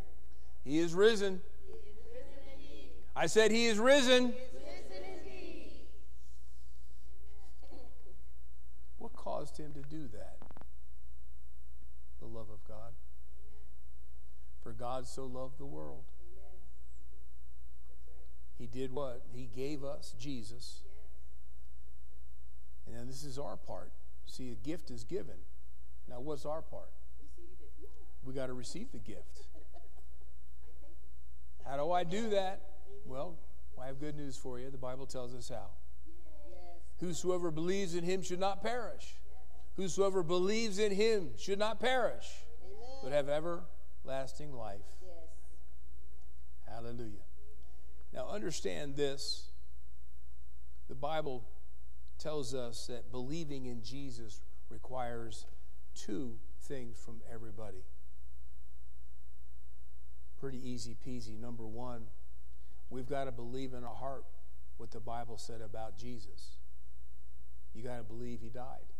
[0.63, 1.41] He is risen.
[1.67, 2.89] He is risen indeed.
[3.15, 4.27] I said, He is risen.
[4.27, 5.81] He is risen indeed.
[8.97, 10.37] What caused him to do that?
[12.21, 12.93] The love of God.
[14.63, 16.05] For God so loved the world.
[18.57, 19.23] He did what?
[19.33, 20.83] He gave us Jesus.
[22.87, 23.91] And then this is our part.
[24.25, 25.35] See, a gift is given.
[26.09, 26.91] Now, what's our part?
[28.23, 29.41] We got to receive the gift.
[31.65, 32.61] How do I do that?
[33.05, 33.35] Well,
[33.81, 34.69] I have good news for you.
[34.69, 35.69] The Bible tells us how.
[36.99, 39.15] Whosoever believes in him should not perish.
[39.75, 42.27] Whosoever believes in him should not perish,
[43.01, 43.27] but have
[44.03, 44.81] everlasting life.
[46.67, 47.23] Hallelujah.
[48.13, 49.49] Now, understand this.
[50.87, 51.43] The Bible
[52.19, 55.45] tells us that believing in Jesus requires
[55.95, 57.83] two things from everybody.
[60.39, 61.39] Pretty easy peasy.
[61.39, 62.03] Number one,
[62.89, 64.25] we've got to believe in our heart
[64.77, 66.57] what the Bible said about Jesus.
[67.73, 68.91] You got to believe he died.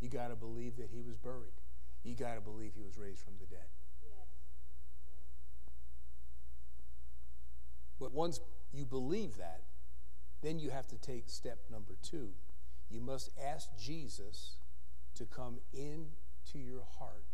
[0.00, 1.52] You got to believe that he was buried.
[2.02, 3.66] You got to believe he was raised from the dead.
[7.98, 8.40] But once
[8.72, 9.62] you believe that,
[10.42, 12.30] then you have to take step number two.
[12.90, 14.56] You must ask Jesus
[15.14, 17.24] to come into your heart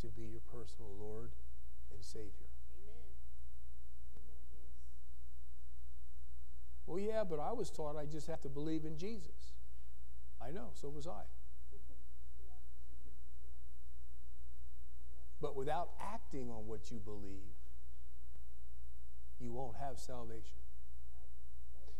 [0.00, 1.30] to be your personal Lord
[1.92, 2.50] and Savior.
[2.82, 3.04] Amen.
[6.86, 9.52] Well, yeah, but I was taught I just have to believe in Jesus.
[10.40, 11.22] I know, so was I.
[15.40, 17.55] But without acting on what you believe,
[19.40, 20.58] you won't have salvation.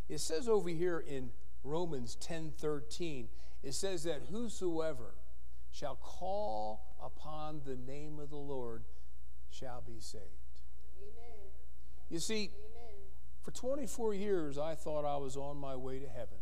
[0.08, 1.30] It says over here in
[1.64, 3.28] Romans 10:13,
[3.62, 5.14] it says that whosoever
[5.70, 8.84] shall call upon the name of the Lord
[9.50, 10.24] shall be saved.
[10.98, 11.50] Amen.
[12.08, 12.94] You see, Amen.
[13.42, 16.38] for 24 years I thought I was on my way to heaven.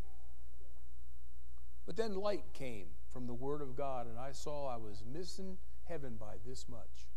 [1.86, 5.58] But then light came from the word of God and I saw I was missing
[5.84, 7.08] heaven by this much.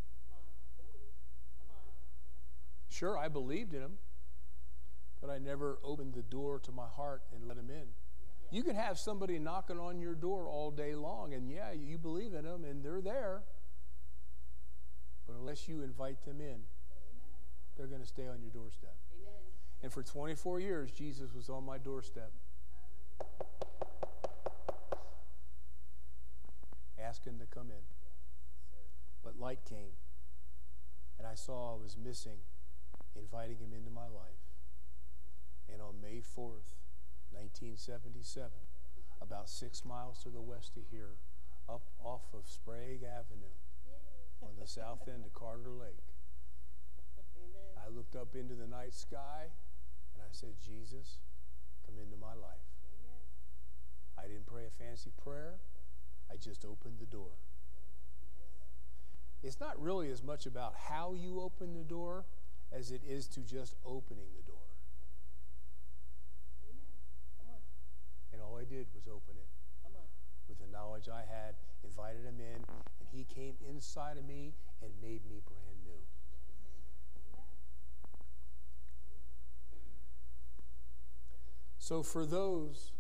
[2.98, 4.00] Sure, I believed in him,
[5.22, 7.90] but I never opened the door to my heart and let him in.
[8.50, 12.34] You can have somebody knocking on your door all day long, and yeah, you believe
[12.34, 13.44] in them, and they're there.
[15.28, 16.62] But unless you invite them in,
[17.78, 18.96] they're going to stay on your doorstep.
[19.14, 19.34] Amen.
[19.84, 22.32] And for 24 years, Jesus was on my doorstep.
[27.00, 27.84] Asking to come in.
[29.24, 29.94] But light came,
[31.20, 32.40] and I saw I was missing
[33.18, 34.46] inviting him into my life.
[35.72, 36.78] And on May 4th,
[37.34, 38.52] 1977,
[39.22, 41.20] about six miles to the west of here,
[41.68, 43.58] up off of Sprague Avenue,
[44.42, 46.16] on the south end of Carter Lake,
[47.36, 47.74] Amen.
[47.76, 49.52] I looked up into the night sky
[50.14, 51.20] and I said, Jesus,
[51.86, 52.70] come into my life.
[52.88, 53.26] Amen.
[54.18, 55.60] I didn't pray a fancy prayer,
[56.32, 57.38] I just opened the door.
[59.44, 62.26] It's not really as much about how you open the door
[62.72, 64.58] as it is to just opening the door.
[68.34, 69.48] And all I did was open it
[70.48, 72.64] with the knowledge I had, invited him in,
[73.00, 76.00] and he came inside of me and made me brand new.
[81.80, 82.92] So, for those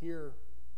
[0.00, 0.32] here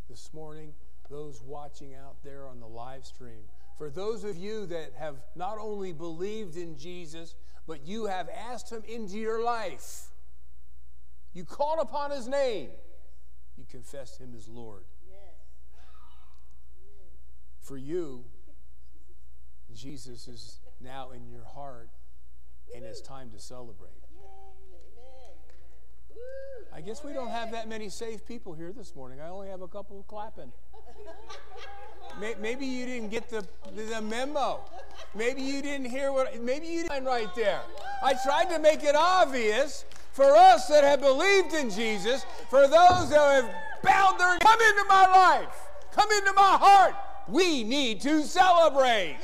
[0.08, 0.74] this morning,
[1.08, 3.44] those watching out there on the live stream,
[3.76, 7.34] for those of you that have not only believed in Jesus,
[7.66, 10.06] but you have asked him into your life,
[11.34, 12.70] you called upon his name,
[13.56, 14.84] you confessed him as Lord.
[17.60, 18.24] For you,
[19.74, 21.90] Jesus is now in your heart,
[22.74, 23.90] and it's time to celebrate.
[26.72, 29.20] I guess we don't have that many saved people here this morning.
[29.20, 30.52] I only have a couple clapping.
[32.20, 34.60] May- Maybe you didn't get the, the memo.
[35.14, 37.60] Maybe you didn't hear what, maybe you didn't right there.
[38.02, 43.10] I tried to make it obvious for us that have believed in Jesus, for those
[43.10, 43.50] that have
[43.82, 45.54] bowed their, come into my life,
[45.92, 46.94] come into my heart.
[47.28, 49.18] We need to celebrate.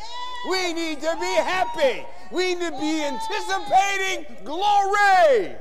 [0.51, 2.05] We need to be happy.
[2.33, 5.55] We need to be anticipating glory.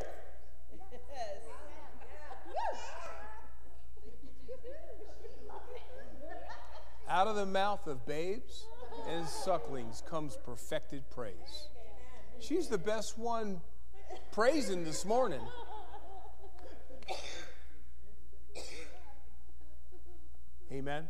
[7.12, 8.68] Out of the mouth of babes
[9.10, 11.68] and sucklings comes perfected praise.
[12.40, 13.60] She's the best one
[14.32, 15.42] praising this morning.
[20.72, 20.80] Amen.
[20.80, 21.10] Amen.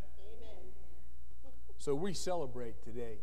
[1.78, 3.20] So we celebrate today.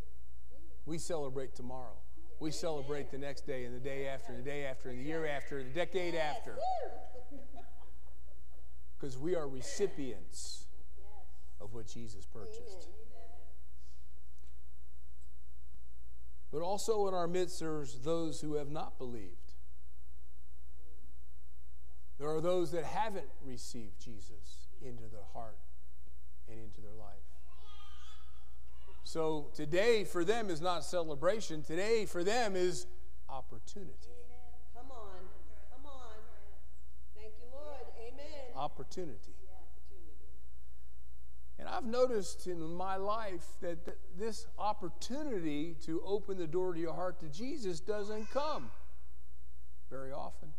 [0.87, 1.97] We celebrate tomorrow.
[2.39, 5.05] We celebrate the next day and the day after, and the day after, and the
[5.05, 6.55] year after, and the decade after.
[8.97, 10.68] Because we are recipients
[11.61, 12.89] of what Jesus purchased.
[16.51, 19.35] But also in our midst, there's those who have not believed.
[22.19, 25.59] There are those that haven't received Jesus into their heart
[26.49, 27.15] and into their life.
[29.05, 32.87] So today for them is not celebration, today for them is
[33.29, 33.93] opportunity.
[34.75, 35.21] Come on.
[35.71, 36.15] Come on.
[37.15, 37.87] Thank you, Lord.
[38.01, 38.53] Amen.
[38.55, 39.13] Opportunity.
[39.13, 39.38] Opportunity.
[41.59, 46.81] And I've noticed in my life that th- this opportunity to open the door to
[46.81, 48.71] your heart to Jesus doesn't come
[49.91, 50.53] very often.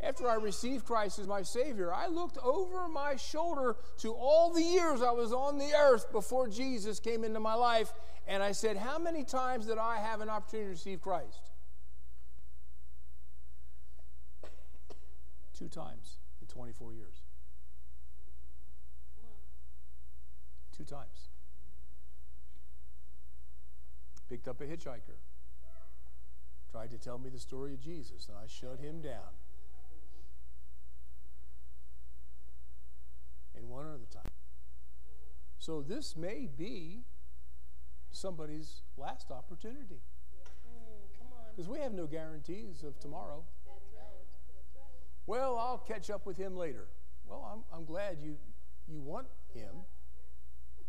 [0.00, 4.62] after I received Christ as my Savior, I looked over my shoulder to all the
[4.62, 7.92] years I was on the earth before Jesus came into my life,
[8.26, 11.50] and I said, How many times did I have an opportunity to receive Christ?
[15.56, 17.21] Two times in 24 years.
[20.76, 21.28] Two times.
[24.28, 25.18] Picked up a hitchhiker.
[26.70, 29.36] Tried to tell me the story of Jesus, and I shut him down.
[33.54, 34.32] And one other time.
[35.58, 37.02] So this may be
[38.10, 40.00] somebody's last opportunity.
[41.54, 43.44] Because we have no guarantees of tomorrow.
[45.26, 46.88] Well, I'll catch up with him later.
[47.26, 48.36] Well, I'm, I'm glad you,
[48.88, 49.84] you want him,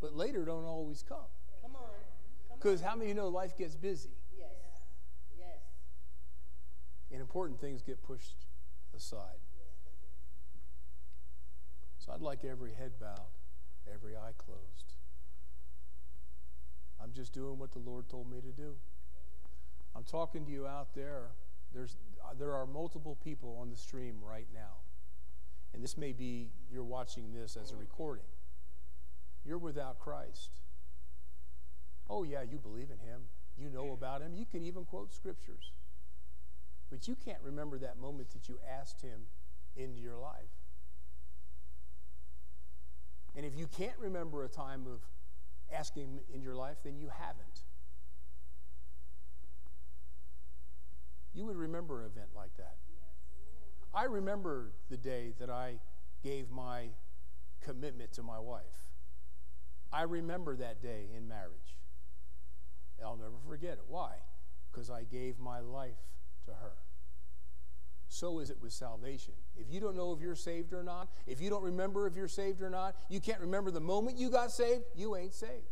[0.03, 1.31] but later don't always come.
[1.61, 2.57] Come on.
[2.59, 4.49] Because how many of you know life gets busy Yes.
[5.39, 5.61] Yes.
[7.09, 8.45] and important things get pushed
[8.93, 9.39] aside?
[11.99, 13.31] So I'd like every head bowed,
[13.91, 14.95] every eye closed.
[17.01, 18.75] I'm just doing what the Lord told me to do.
[19.95, 21.29] I'm talking to you out there.
[21.73, 24.81] There's, uh, there are multiple people on the stream right now.
[25.73, 28.25] And this may be you're watching this as a recording.
[29.45, 30.49] You're without Christ.
[32.09, 33.21] Oh, yeah, you believe in Him.
[33.57, 34.33] You know about Him.
[34.33, 35.71] You can even quote scriptures.
[36.89, 39.21] But you can't remember that moment that you asked Him
[39.75, 40.51] into your life.
[43.35, 45.01] And if you can't remember a time of
[45.75, 47.63] asking Him in your life, then you haven't.
[51.33, 52.75] You would remember an event like that.
[53.93, 55.79] I remember the day that I
[56.23, 56.89] gave my
[57.61, 58.92] commitment to my wife.
[59.93, 61.77] I remember that day in marriage.
[63.03, 63.83] I'll never forget it.
[63.87, 64.13] Why?
[64.71, 65.99] Because I gave my life
[66.45, 66.73] to her.
[68.07, 69.33] So is it with salvation.
[69.55, 72.27] If you don't know if you're saved or not, if you don't remember if you're
[72.27, 75.67] saved or not, you can't remember the moment you got saved, you ain't saved.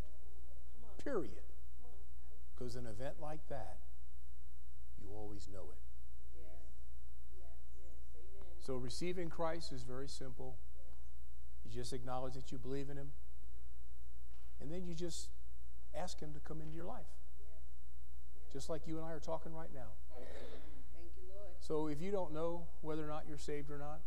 [1.03, 1.41] Period.
[2.53, 3.77] Because an event like that,
[5.01, 5.77] you always know it.
[8.59, 10.57] So receiving Christ is very simple.
[11.63, 13.11] You just acknowledge that you believe in Him,
[14.61, 15.29] and then you just
[15.95, 17.09] ask Him to come into your life.
[18.53, 19.91] Just like you and I are talking right now.
[20.15, 21.55] Thank you, Lord.
[21.59, 24.01] So if you don't know whether or not you're saved or not,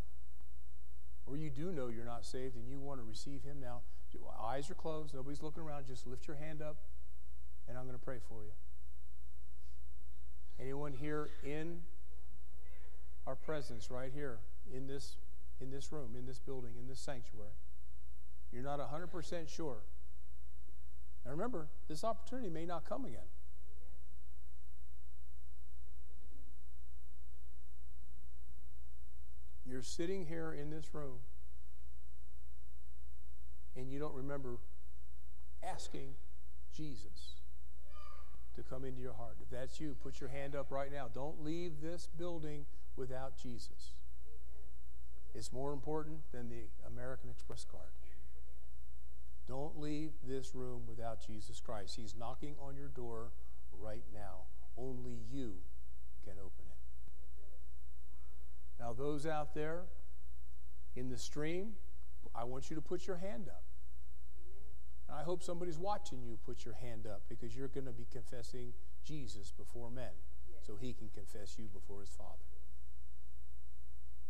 [1.26, 3.80] or you do know you're not saved and you want to receive Him now,
[4.12, 6.76] your eyes are closed, nobody's looking around, just lift your hand up,
[7.68, 8.52] and I'm going to pray for you.
[10.60, 11.80] Anyone here in
[13.26, 14.38] our presence right here
[14.72, 15.16] in this
[15.60, 17.50] in this room, in this building, in this sanctuary.
[18.52, 19.78] You're not 100% sure.
[21.24, 23.28] Now remember, this opportunity may not come again.
[29.66, 31.20] You're sitting here in this room
[33.76, 34.58] and you don't remember
[35.62, 36.14] asking
[36.76, 37.34] Jesus
[38.54, 39.36] to come into your heart.
[39.42, 41.08] If that's you, put your hand up right now.
[41.12, 42.66] Don't leave this building
[42.96, 43.94] without Jesus.
[45.34, 47.90] It's more important than the American Express card.
[49.46, 51.96] Don't leave this room without Jesus Christ.
[51.96, 53.32] He's knocking on your door
[53.78, 54.44] right now.
[54.76, 55.54] Only you
[56.24, 56.74] can open it.
[58.80, 59.82] Now, those out there
[60.96, 61.72] in the stream,
[62.34, 63.64] I want you to put your hand up.
[65.08, 68.06] And I hope somebody's watching you put your hand up because you're going to be
[68.10, 68.72] confessing
[69.04, 70.12] Jesus before men
[70.66, 72.44] so he can confess you before his Father.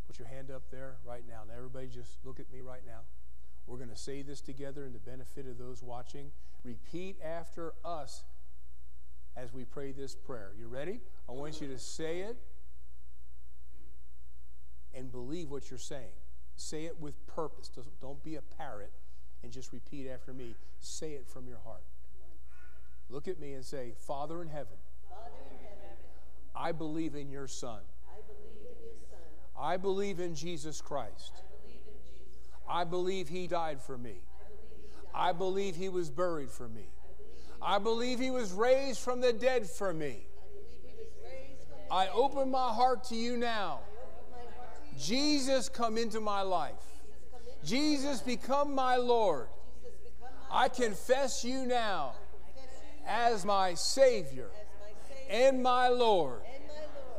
[0.05, 1.41] Put your hand up there right now.
[1.47, 3.01] Now, everybody, just look at me right now.
[3.95, 6.31] To say this together in the benefit of those watching.
[6.65, 8.23] Repeat after us
[9.37, 10.51] as we pray this prayer.
[10.59, 10.99] You ready?
[11.29, 12.35] I want you to say it
[14.93, 16.11] and believe what you're saying.
[16.57, 17.69] Say it with purpose.
[17.69, 18.91] Don't- Don't be a parrot
[19.43, 20.55] and just repeat after me.
[20.79, 21.83] Say it from your heart.
[23.07, 24.77] Look at me and say, Father in heaven,
[25.09, 25.95] Father in heaven,
[26.53, 27.81] I believe in your Son.
[28.09, 29.19] I believe in your Son.
[29.57, 31.43] I believe in Jesus Christ.
[32.67, 34.15] I believe he died for me.
[35.13, 36.87] I believe he was buried for me.
[37.61, 40.27] I believe he was raised from the dead for me.
[41.89, 43.79] I open my heart to you now.
[44.99, 46.73] Jesus, come into my life.
[47.63, 49.47] Jesus, become my Lord.
[50.51, 52.13] I confess you now
[53.07, 54.49] as my Savior
[55.29, 56.41] and my Lord.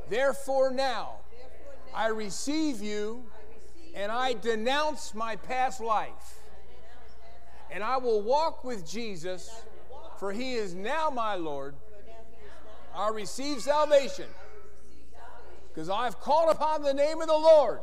[0.09, 1.17] Therefore, now
[1.95, 3.25] I receive you
[3.97, 6.39] and I denounce my past life.
[7.71, 9.51] And I will walk with Jesus,
[10.21, 11.75] for he is now my Lord.
[12.95, 14.27] I receive salvation.
[15.69, 17.81] Because I've called upon the name of the Lord,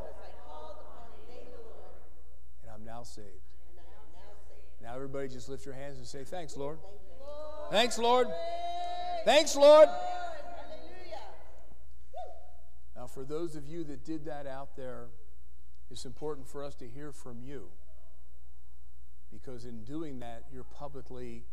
[2.64, 3.28] and I'm now saved.
[4.82, 6.80] now everybody, just lift your hands and say, Thanks, Lord.
[7.70, 8.28] Thanks, Lord.
[9.26, 9.90] Thanks, Lord.
[12.96, 15.10] Now, for those of you that did that out there,
[15.94, 17.70] it's important for us to hear from you.
[19.32, 21.46] Because in doing that, you're publicly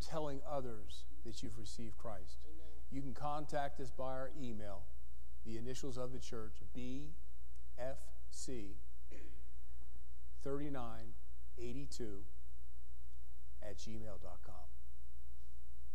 [0.00, 2.38] telling others that you've received Christ.
[2.90, 4.82] You can contact us by our email,
[5.46, 8.72] the initials of the church, BFC
[10.42, 12.24] 3982
[13.62, 14.54] at gmail.com.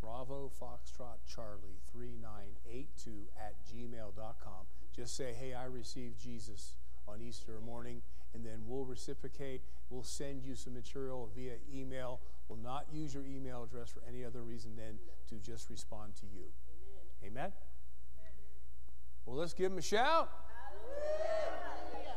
[0.01, 4.65] Bravo Foxtrot Charlie 3982 at gmail.com.
[4.95, 6.75] Just say, hey, I received Jesus
[7.11, 8.01] on Easter morning,
[8.33, 9.61] and then we'll reciprocate.
[9.89, 12.19] We'll send you some material via email.
[12.47, 14.99] We'll not use your email address for any other reason than
[15.29, 16.45] to just respond to you.
[17.25, 17.51] Amen?
[19.25, 20.31] Well, let's give him a shout.
[21.91, 22.08] Wouldn't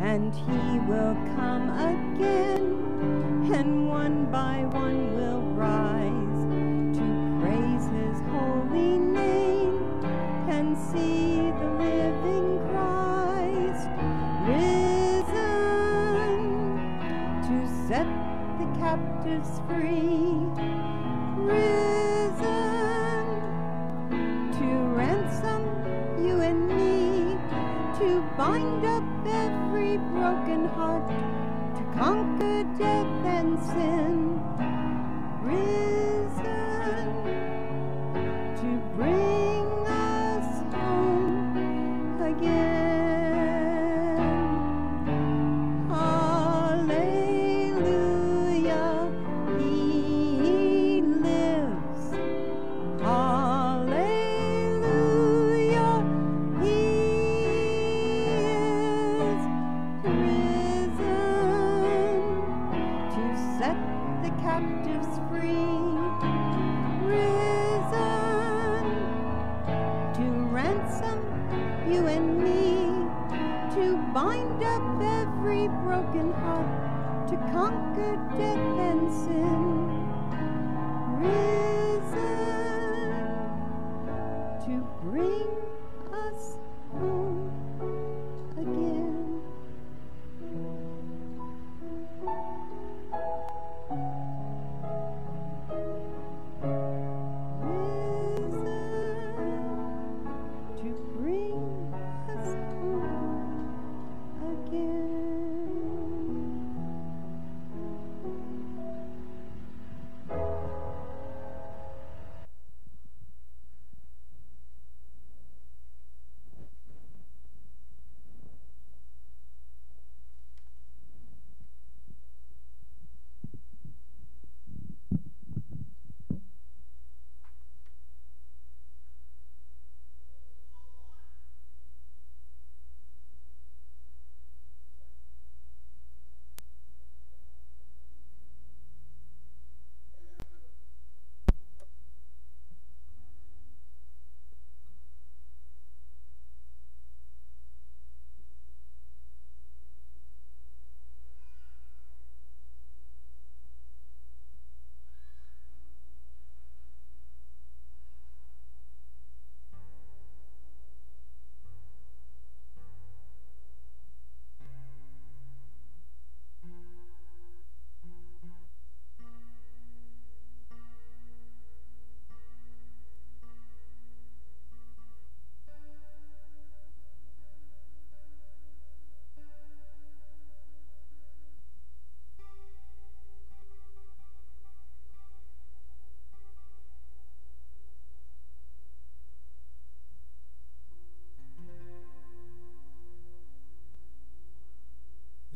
[0.00, 2.66] and he will come again,
[3.52, 4.77] and one by one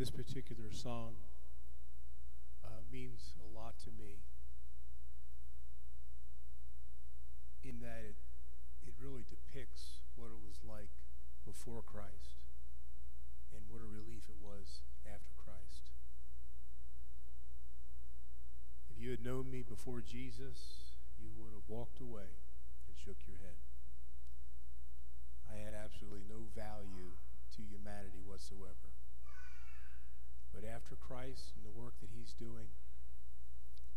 [0.03, 1.15] This particular song
[2.67, 4.19] uh, means a lot to me
[7.63, 8.19] in that it,
[8.83, 10.91] it really depicts what it was like
[11.47, 12.43] before Christ
[13.55, 15.95] and what a relief it was after Christ.
[18.91, 22.43] If you had known me before Jesus, you would have walked away
[22.91, 23.63] and shook your head.
[25.47, 27.15] I had absolutely no value
[27.55, 28.92] to humanity whatsoever.
[30.55, 32.69] But after Christ and the work that He's doing,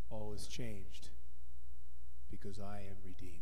[0.09, 1.09] all is changed
[2.29, 3.41] because I am redeemed.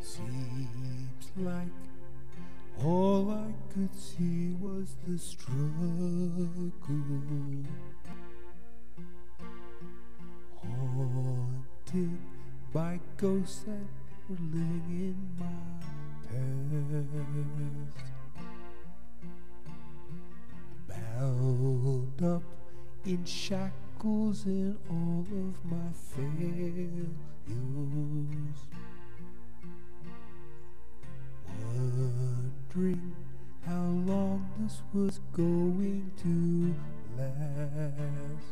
[0.00, 1.68] Seems like
[2.82, 6.13] all I could see was the struggle.
[10.62, 12.18] Haunted
[12.72, 13.86] by ghosts that
[14.28, 15.46] were living in my
[16.28, 17.96] past.
[20.88, 22.42] Bound up
[23.04, 27.08] in shackles in all of my failures.
[32.74, 33.13] Wondering
[34.06, 36.74] long this was going to
[37.18, 38.46] last.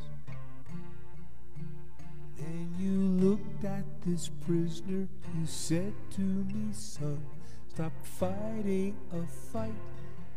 [2.38, 5.08] Then you looked at this prisoner,
[5.38, 7.20] you said to me, son,
[7.68, 9.74] stop fighting a fight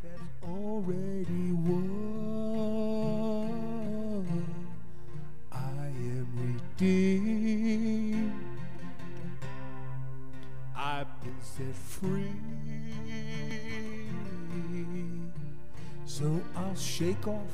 [0.03, 1.85] that's already won.
[5.51, 6.27] I am
[6.81, 8.33] redeemed.
[10.75, 12.44] I've been set free.
[16.77, 17.51] Shake off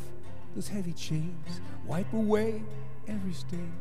[0.55, 2.63] those heavy chains, wipe away
[3.07, 3.71] every stain.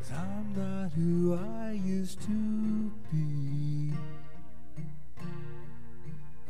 [0.00, 3.92] Cause I'm not who I used to be.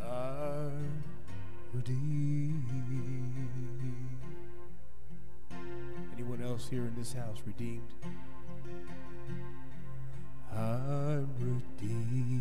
[0.03, 1.03] I'm
[1.73, 2.65] redeemed.
[6.15, 7.95] Anyone else here in this house redeemed?
[10.55, 12.38] I'm redeemed.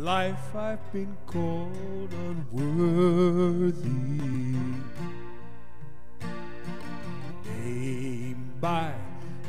[0.00, 3.88] Life I've been called unworthy.
[7.44, 8.94] Named by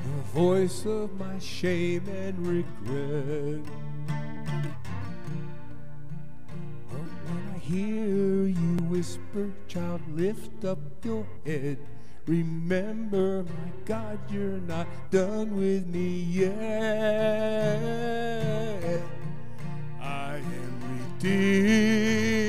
[0.03, 3.63] the voice of my shame and regret.
[6.89, 11.77] But when I hear you whisper, child, lift up your head,
[12.27, 16.51] Remember, my God, you're not done with me yet.
[20.41, 20.73] Am
[21.19, 22.41] redeemed.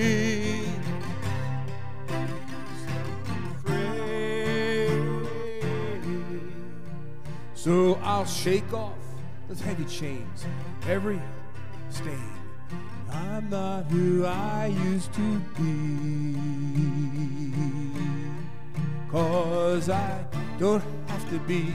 [7.54, 8.98] So I'll shake off
[9.48, 10.46] those heavy chains,
[10.88, 11.20] every
[11.90, 12.18] stain.
[13.08, 16.34] I'm not who I used to be.
[19.10, 20.24] Cause I
[20.58, 21.72] don't have to be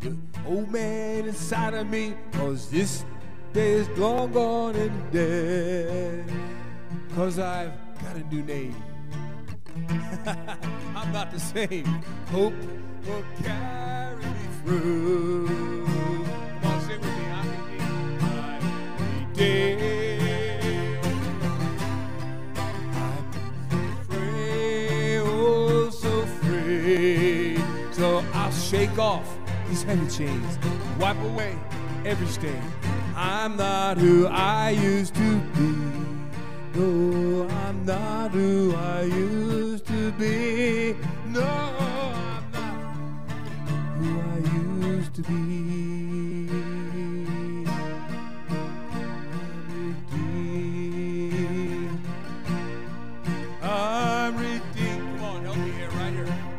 [0.00, 0.16] the
[0.46, 2.14] old man inside of me.
[2.32, 3.04] Cause this
[3.52, 6.24] day is long gone and dead.
[7.14, 7.72] Cause I've
[8.02, 8.76] got a new name.
[10.96, 11.86] I'm not the same.
[12.30, 12.54] Hope
[13.06, 15.46] will carry me through.
[16.62, 17.24] Come on, sing with me.
[17.30, 17.48] I'm
[28.32, 29.36] I'll shake off
[29.68, 30.58] these heavy chains,
[30.98, 31.58] wipe away
[32.04, 32.62] every stain.
[33.20, 35.74] I'm not who I used to be.
[36.78, 40.94] No, I'm not who I used to be.
[41.26, 42.94] No, I'm not
[43.98, 45.34] who I used to be.
[48.80, 51.18] I'm redeemed.
[53.64, 55.18] I'm redeemed.
[55.18, 56.57] Come on, help me here, right here.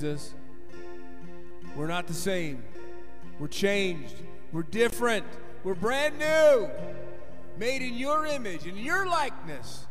[0.00, 0.32] Jesus.
[1.76, 2.62] We're not the same.
[3.38, 4.14] We're changed.
[4.50, 5.26] We're different.
[5.62, 6.70] We're brand new.
[7.58, 9.86] Made in your image, in your likeness.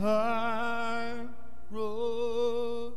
[0.00, 1.26] I
[1.70, 2.96] wrote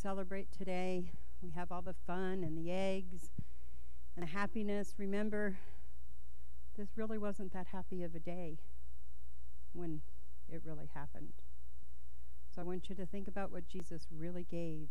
[0.00, 1.10] celebrate today,
[1.42, 3.30] we have all the fun and the eggs
[4.16, 4.94] and the happiness.
[4.96, 5.58] Remember,
[6.78, 8.56] this really wasn't that happy of a day
[9.74, 10.00] when
[10.50, 11.32] it really happened.
[12.54, 14.88] So I want you to think about what Jesus really gave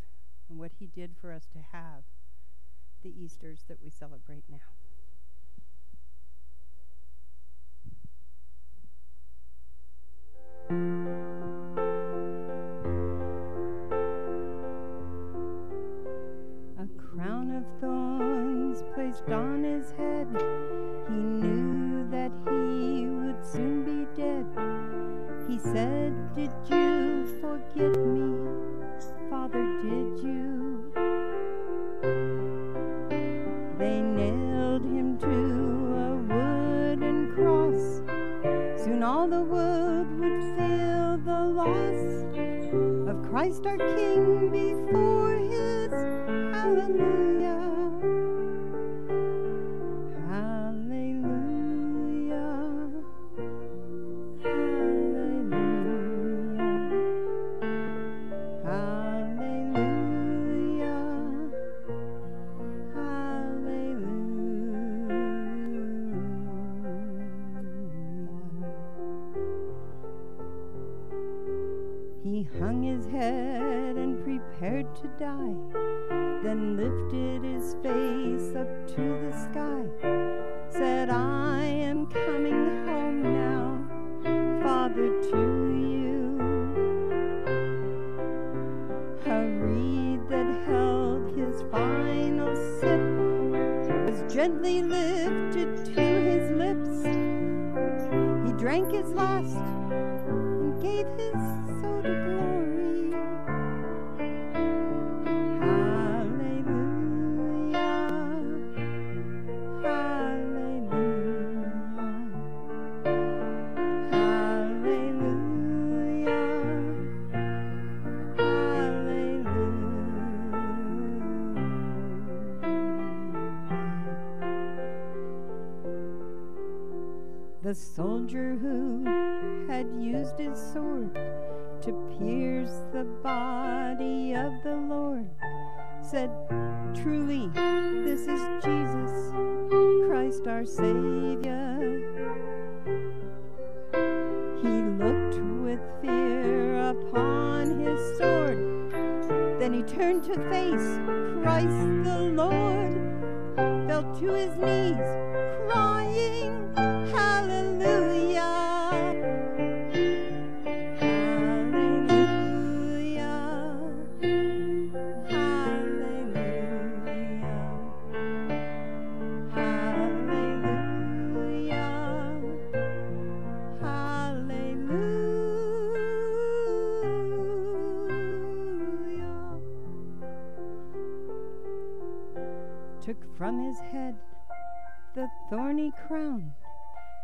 [0.47, 2.03] and what he did for us to have
[3.01, 4.57] the Easters that we celebrate now.
[10.69, 11.28] A
[18.99, 20.27] placed on his head.
[21.07, 24.45] He knew that he would soon be dead.
[25.47, 28.27] He said, Did you forget me?
[29.29, 30.91] Father, did you?
[33.77, 35.37] They nailed him to
[36.05, 38.01] a wooden cross.
[38.83, 42.03] Soon all the world would feel the loss
[43.09, 44.38] of Christ our King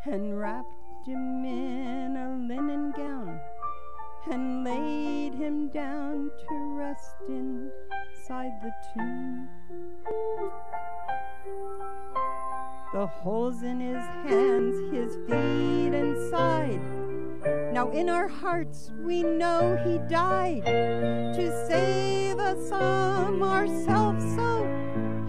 [0.07, 0.68] and wrapped
[1.06, 3.40] him in a linen gown
[4.32, 9.49] and laid him down to rest inside the tomb.
[12.94, 16.82] The holes in his hands, his feet and side.
[17.73, 24.23] Now in our hearts we know he died to save us from ourselves.
[24.36, 24.65] So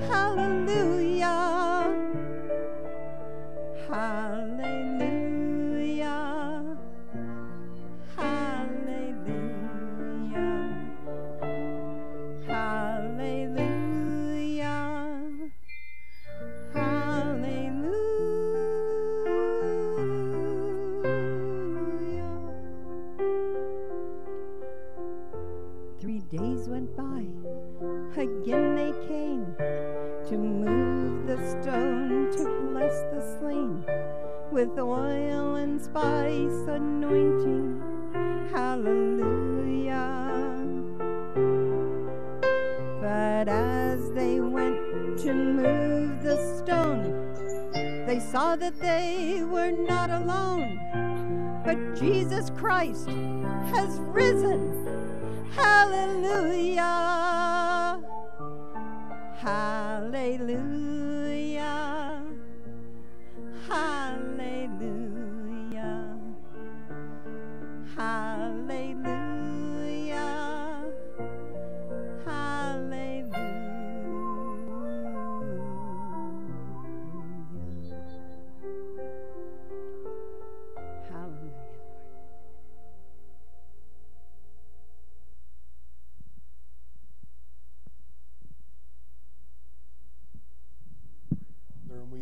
[0.09, 1.27] hallelujah.
[3.89, 4.56] Hallelujah.
[48.57, 50.81] That they were not alone,
[51.65, 53.09] but Jesus Christ
[53.71, 54.73] has risen.
[55.55, 56.85] Hallelujah.
[59.37, 60.96] Hallelujah.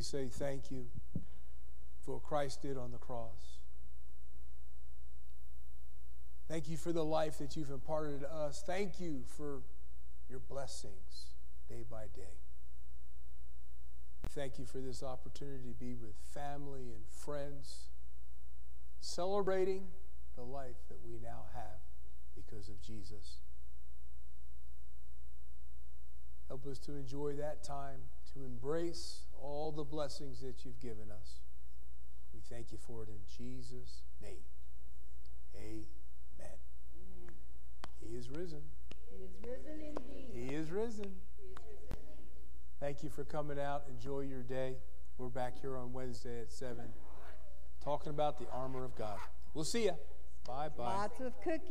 [0.05, 0.87] Say thank you
[2.05, 3.59] for what Christ did on the cross.
[6.49, 8.63] Thank you for the life that you've imparted to us.
[8.67, 9.63] Thank you for
[10.29, 11.33] your blessings
[11.69, 12.37] day by day.
[14.31, 17.89] Thank you for this opportunity to be with family and friends,
[19.01, 19.87] celebrating
[20.37, 21.81] the life that we now have
[22.35, 23.39] because of Jesus.
[26.49, 28.01] Help us to enjoy that time,
[28.35, 31.41] to embrace all the blessings that you've given us.
[32.33, 34.45] We thank you for it in Jesus' name.
[35.57, 36.57] Amen.
[38.01, 38.63] He is risen.
[39.11, 40.31] He is risen indeed.
[40.33, 41.13] He is risen.
[42.81, 43.85] Thank you for coming out.
[43.89, 44.77] Enjoy your day.
[45.19, 46.77] We're back here on Wednesday at 7
[47.85, 49.19] talking about the armor of God.
[49.53, 49.93] We'll see you.
[50.47, 50.97] Bye bye.
[50.97, 51.71] Lots of cookies.